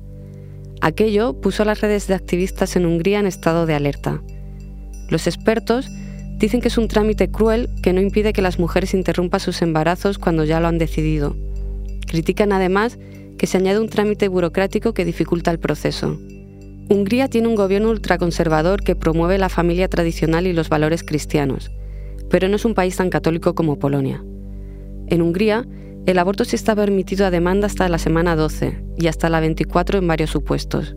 Aquello 0.83 1.39
puso 1.39 1.63
a 1.63 1.65
las 1.65 1.79
redes 1.79 2.07
de 2.07 2.13
activistas 2.13 2.75
en 2.75 2.85
Hungría 2.85 3.21
en 3.21 3.25
estado 3.25 3.65
de 3.65 3.73
alerta. 3.73 4.21
Los 5.07 5.27
expertos 5.27 5.89
dicen 6.39 6.59
que 6.59 6.67
es 6.67 6.77
un 6.77 6.89
trámite 6.89 7.31
cruel 7.31 7.69
que 7.81 7.93
no 7.93 8.01
impide 8.01 8.33
que 8.33 8.41
las 8.41 8.59
mujeres 8.59 8.93
interrumpan 8.93 9.39
sus 9.39 9.61
embarazos 9.61 10.19
cuando 10.19 10.43
ya 10.43 10.59
lo 10.59 10.67
han 10.67 10.77
decidido. 10.77 11.37
Critican 12.05 12.51
además 12.51 12.99
que 13.37 13.47
se 13.47 13.59
añade 13.59 13.79
un 13.79 13.87
trámite 13.87 14.27
burocrático 14.27 14.93
que 14.93 15.05
dificulta 15.05 15.51
el 15.51 15.59
proceso. 15.59 16.19
Hungría 16.89 17.29
tiene 17.29 17.47
un 17.47 17.55
gobierno 17.55 17.89
ultraconservador 17.89 18.83
que 18.83 18.97
promueve 18.97 19.37
la 19.37 19.47
familia 19.47 19.87
tradicional 19.87 20.47
y 20.47 20.51
los 20.51 20.67
valores 20.67 21.05
cristianos, 21.05 21.71
pero 22.29 22.49
no 22.49 22.57
es 22.57 22.65
un 22.65 22.73
país 22.73 22.97
tan 22.97 23.09
católico 23.09 23.55
como 23.55 23.79
Polonia. 23.79 24.21
En 25.07 25.21
Hungría, 25.21 25.65
el 26.05 26.19
aborto 26.19 26.43
sí 26.43 26.55
está 26.55 26.75
permitido 26.75 27.25
a 27.25 27.31
demanda 27.31 27.67
hasta 27.67 27.87
la 27.87 27.97
semana 27.97 28.35
12 28.35 28.83
y 28.97 29.07
hasta 29.07 29.29
la 29.29 29.39
24 29.39 29.99
en 29.99 30.07
varios 30.07 30.31
supuestos. 30.31 30.95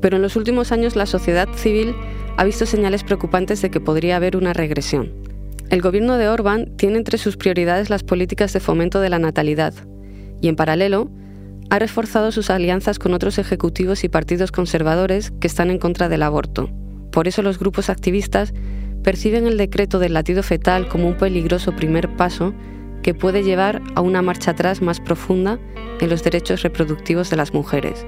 Pero 0.00 0.16
en 0.16 0.22
los 0.22 0.36
últimos 0.36 0.70
años 0.70 0.94
la 0.94 1.06
sociedad 1.06 1.48
civil 1.54 1.94
ha 2.36 2.44
visto 2.44 2.64
señales 2.64 3.02
preocupantes 3.02 3.60
de 3.62 3.70
que 3.70 3.80
podría 3.80 4.16
haber 4.16 4.36
una 4.36 4.52
regresión. 4.52 5.12
El 5.68 5.82
gobierno 5.82 6.16
de 6.16 6.28
Orbán 6.28 6.76
tiene 6.76 6.98
entre 6.98 7.18
sus 7.18 7.36
prioridades 7.36 7.90
las 7.90 8.04
políticas 8.04 8.52
de 8.52 8.60
fomento 8.60 9.00
de 9.00 9.10
la 9.10 9.18
natalidad 9.18 9.74
y, 10.40 10.46
en 10.46 10.54
paralelo, 10.54 11.10
ha 11.70 11.80
reforzado 11.80 12.30
sus 12.30 12.50
alianzas 12.50 13.00
con 13.00 13.14
otros 13.14 13.38
ejecutivos 13.38 14.04
y 14.04 14.08
partidos 14.08 14.52
conservadores 14.52 15.32
que 15.40 15.48
están 15.48 15.70
en 15.70 15.78
contra 15.78 16.08
del 16.08 16.22
aborto. 16.22 16.70
Por 17.10 17.26
eso 17.26 17.42
los 17.42 17.58
grupos 17.58 17.90
activistas 17.90 18.54
perciben 19.02 19.48
el 19.48 19.56
decreto 19.56 19.98
del 19.98 20.12
latido 20.12 20.44
fetal 20.44 20.86
como 20.86 21.08
un 21.08 21.16
peligroso 21.16 21.74
primer 21.74 22.14
paso 22.14 22.54
que 23.06 23.14
puede 23.14 23.44
llevar 23.44 23.82
a 23.94 24.00
una 24.00 24.20
marcha 24.20 24.50
atrás 24.50 24.82
más 24.82 24.98
profunda 24.98 25.60
en 26.00 26.10
los 26.10 26.24
derechos 26.24 26.62
reproductivos 26.62 27.30
de 27.30 27.36
las 27.36 27.54
mujeres. 27.54 28.04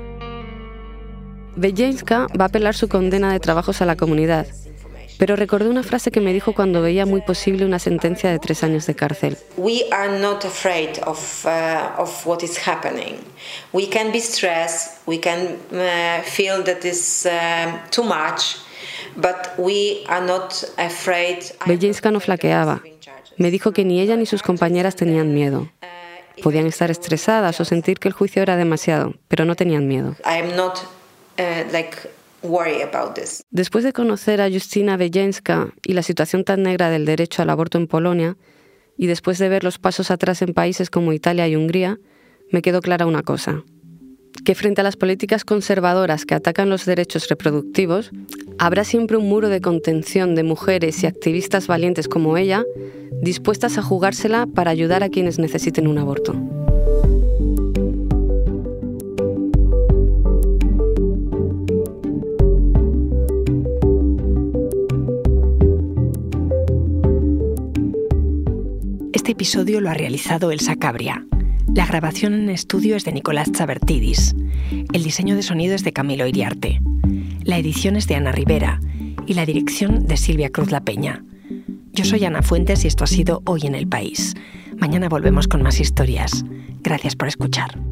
Bejenska 1.55 2.27
va 2.37 2.47
a 2.47 2.49
apelar 2.49 2.75
su 2.75 2.89
condena 2.89 3.33
de 3.33 3.39
trabajos 3.39 3.81
a 3.81 3.87
la 3.87 3.95
comunidad, 3.95 4.49
pero 5.17 5.37
recordé 5.37 5.69
una 5.69 5.85
frase 5.85 6.11
que 6.11 6.21
me 6.21 6.33
dijo 6.33 6.53
cuando 6.53 6.83
veía 6.83 7.07
muy 7.07 7.21
posible 7.21 7.65
una 7.65 7.79
sentencia 7.79 8.29
de 8.29 8.41
tres 8.41 8.65
años 8.65 8.87
de 8.87 8.97
cárcel. 8.97 9.39
We 9.57 9.85
are 9.93 10.19
not 10.19 10.45
afraid 10.45 10.99
of, 11.07 11.47
uh, 11.47 12.03
of 12.03 12.27
what 12.27 12.43
is 12.43 12.59
happening. 12.67 13.19
We 13.73 13.89
can 13.89 14.11
be 14.11 14.19
stressed, 14.19 15.07
we 15.07 15.21
can 15.21 15.59
uh, 15.71 16.25
feel 16.25 16.65
that 16.65 16.85
is 16.85 17.25
uh, 17.25 17.89
too 17.93 18.03
much, 18.03 18.57
but 19.17 19.37
we 19.59 20.05
are 20.09 20.25
not 20.25 20.53
afraid. 20.77 21.39
Bejenska 21.67 22.11
no 22.11 22.21
flaqueaba. 22.21 22.83
Me 23.37 23.51
dijo 23.51 23.73
que 23.73 23.85
ni 23.85 24.01
ella 24.01 24.17
ni 24.17 24.27
sus 24.27 24.43
compañeras 24.43 24.97
tenían 24.97 25.33
miedo. 25.33 25.69
Podían 26.43 26.67
estar 26.67 26.91
estresadas 26.91 27.61
o 27.61 27.65
sentir 27.65 27.99
que 27.99 28.09
el 28.09 28.15
juicio 28.15 28.43
era 28.43 28.57
demasiado, 28.57 29.15
pero 29.29 29.45
no 29.45 29.55
tenían 29.55 29.87
miedo. 29.89 30.17
Después 33.51 33.85
de 33.85 33.93
conocer 33.93 34.41
a 34.41 34.51
Justina 34.51 34.97
Bejenska 34.97 35.69
y 35.85 35.93
la 35.93 36.03
situación 36.03 36.45
tan 36.45 36.63
negra 36.63 36.91
del 36.91 37.05
derecho 37.05 37.43
al 37.43 37.51
aborto 37.51 37.79
en 37.79 37.87
Polonia, 37.87 38.37
y 38.97 39.07
después 39.07 39.39
de 39.39 39.49
ver 39.49 39.63
los 39.63 39.79
pasos 39.79 40.11
atrás 40.11 40.43
en 40.43 40.55
países 40.55 40.91
como 40.91 41.13
Italia 41.13 41.47
y 41.47 41.55
Hungría, 41.55 41.99
me 42.51 42.63
quedó 42.63 42.81
clara 42.81 43.07
una 43.07 43.23
cosa 43.23 43.65
que 44.45 44.55
frente 44.55 44.81
a 44.81 44.85
las 44.85 44.97
políticas 44.97 45.45
conservadoras 45.45 46.25
que 46.25 46.35
atacan 46.35 46.71
los 46.71 46.85
derechos 46.85 47.29
reproductivos, 47.29 48.11
habrá 48.59 48.85
siempre 48.85 49.17
un 49.17 49.29
muro 49.29 49.49
de 49.49 49.61
contención 49.61 50.35
de 50.35 50.43
mujeres 50.43 51.03
y 51.03 51.07
activistas 51.07 51.67
valientes 51.67 52.09
como 52.09 52.37
ella, 52.37 52.65
dispuestas 53.23 53.79
a 53.79 53.83
jugársela 53.83 54.47
para 54.47 54.71
ayudar 54.71 55.03
a 55.03 55.09
quienes 55.09 55.39
necesiten 55.39 55.87
un 55.87 55.99
aborto. 55.99 56.35
Este 69.13 69.33
episodio 69.33 69.81
lo 69.81 69.91
ha 69.91 69.95
realizado 69.95 70.51
Elsa 70.53 70.77
Cabria. 70.77 71.27
La 71.75 71.87
grabación 71.87 72.35
en 72.35 72.51
estudio 72.51 72.97
es 72.97 73.05
de 73.05 73.13
Nicolás 73.13 73.53
Chabertidis. 73.53 74.35
El 74.93 75.03
diseño 75.03 75.37
de 75.37 75.43
sonido 75.43 75.75
es 75.75 75.85
de 75.85 75.93
Camilo 75.93 76.27
Iriarte. 76.27 76.81
La 77.45 77.59
edición 77.59 77.97
es 77.97 78.07
de 78.07 78.17
Ana 78.17 78.33
Rivera 78.33 78.81
y 79.27 79.35
la 79.35 79.47
dirección 79.47 80.07
de 80.07 80.17
Silvia 80.17 80.51
Cruz 80.51 80.71
La 80.71 80.81
Peña. 80.81 81.25
Yo 81.93 82.05
soy 82.05 82.25
Ana 82.25 82.43
Fuentes 82.43 82.85
y 82.85 82.89
esto 82.89 83.05
ha 83.05 83.09
sido 83.09 83.43
Hoy 83.45 83.63
en 83.65 83.75
el 83.75 83.87
País. 83.87 84.35
Mañana 84.79 85.09
volvemos 85.09 85.47
con 85.47 85.63
más 85.63 85.81
historias. 85.81 86.45
Gracias 86.83 87.17
por 87.17 87.29
escuchar. 87.29 87.88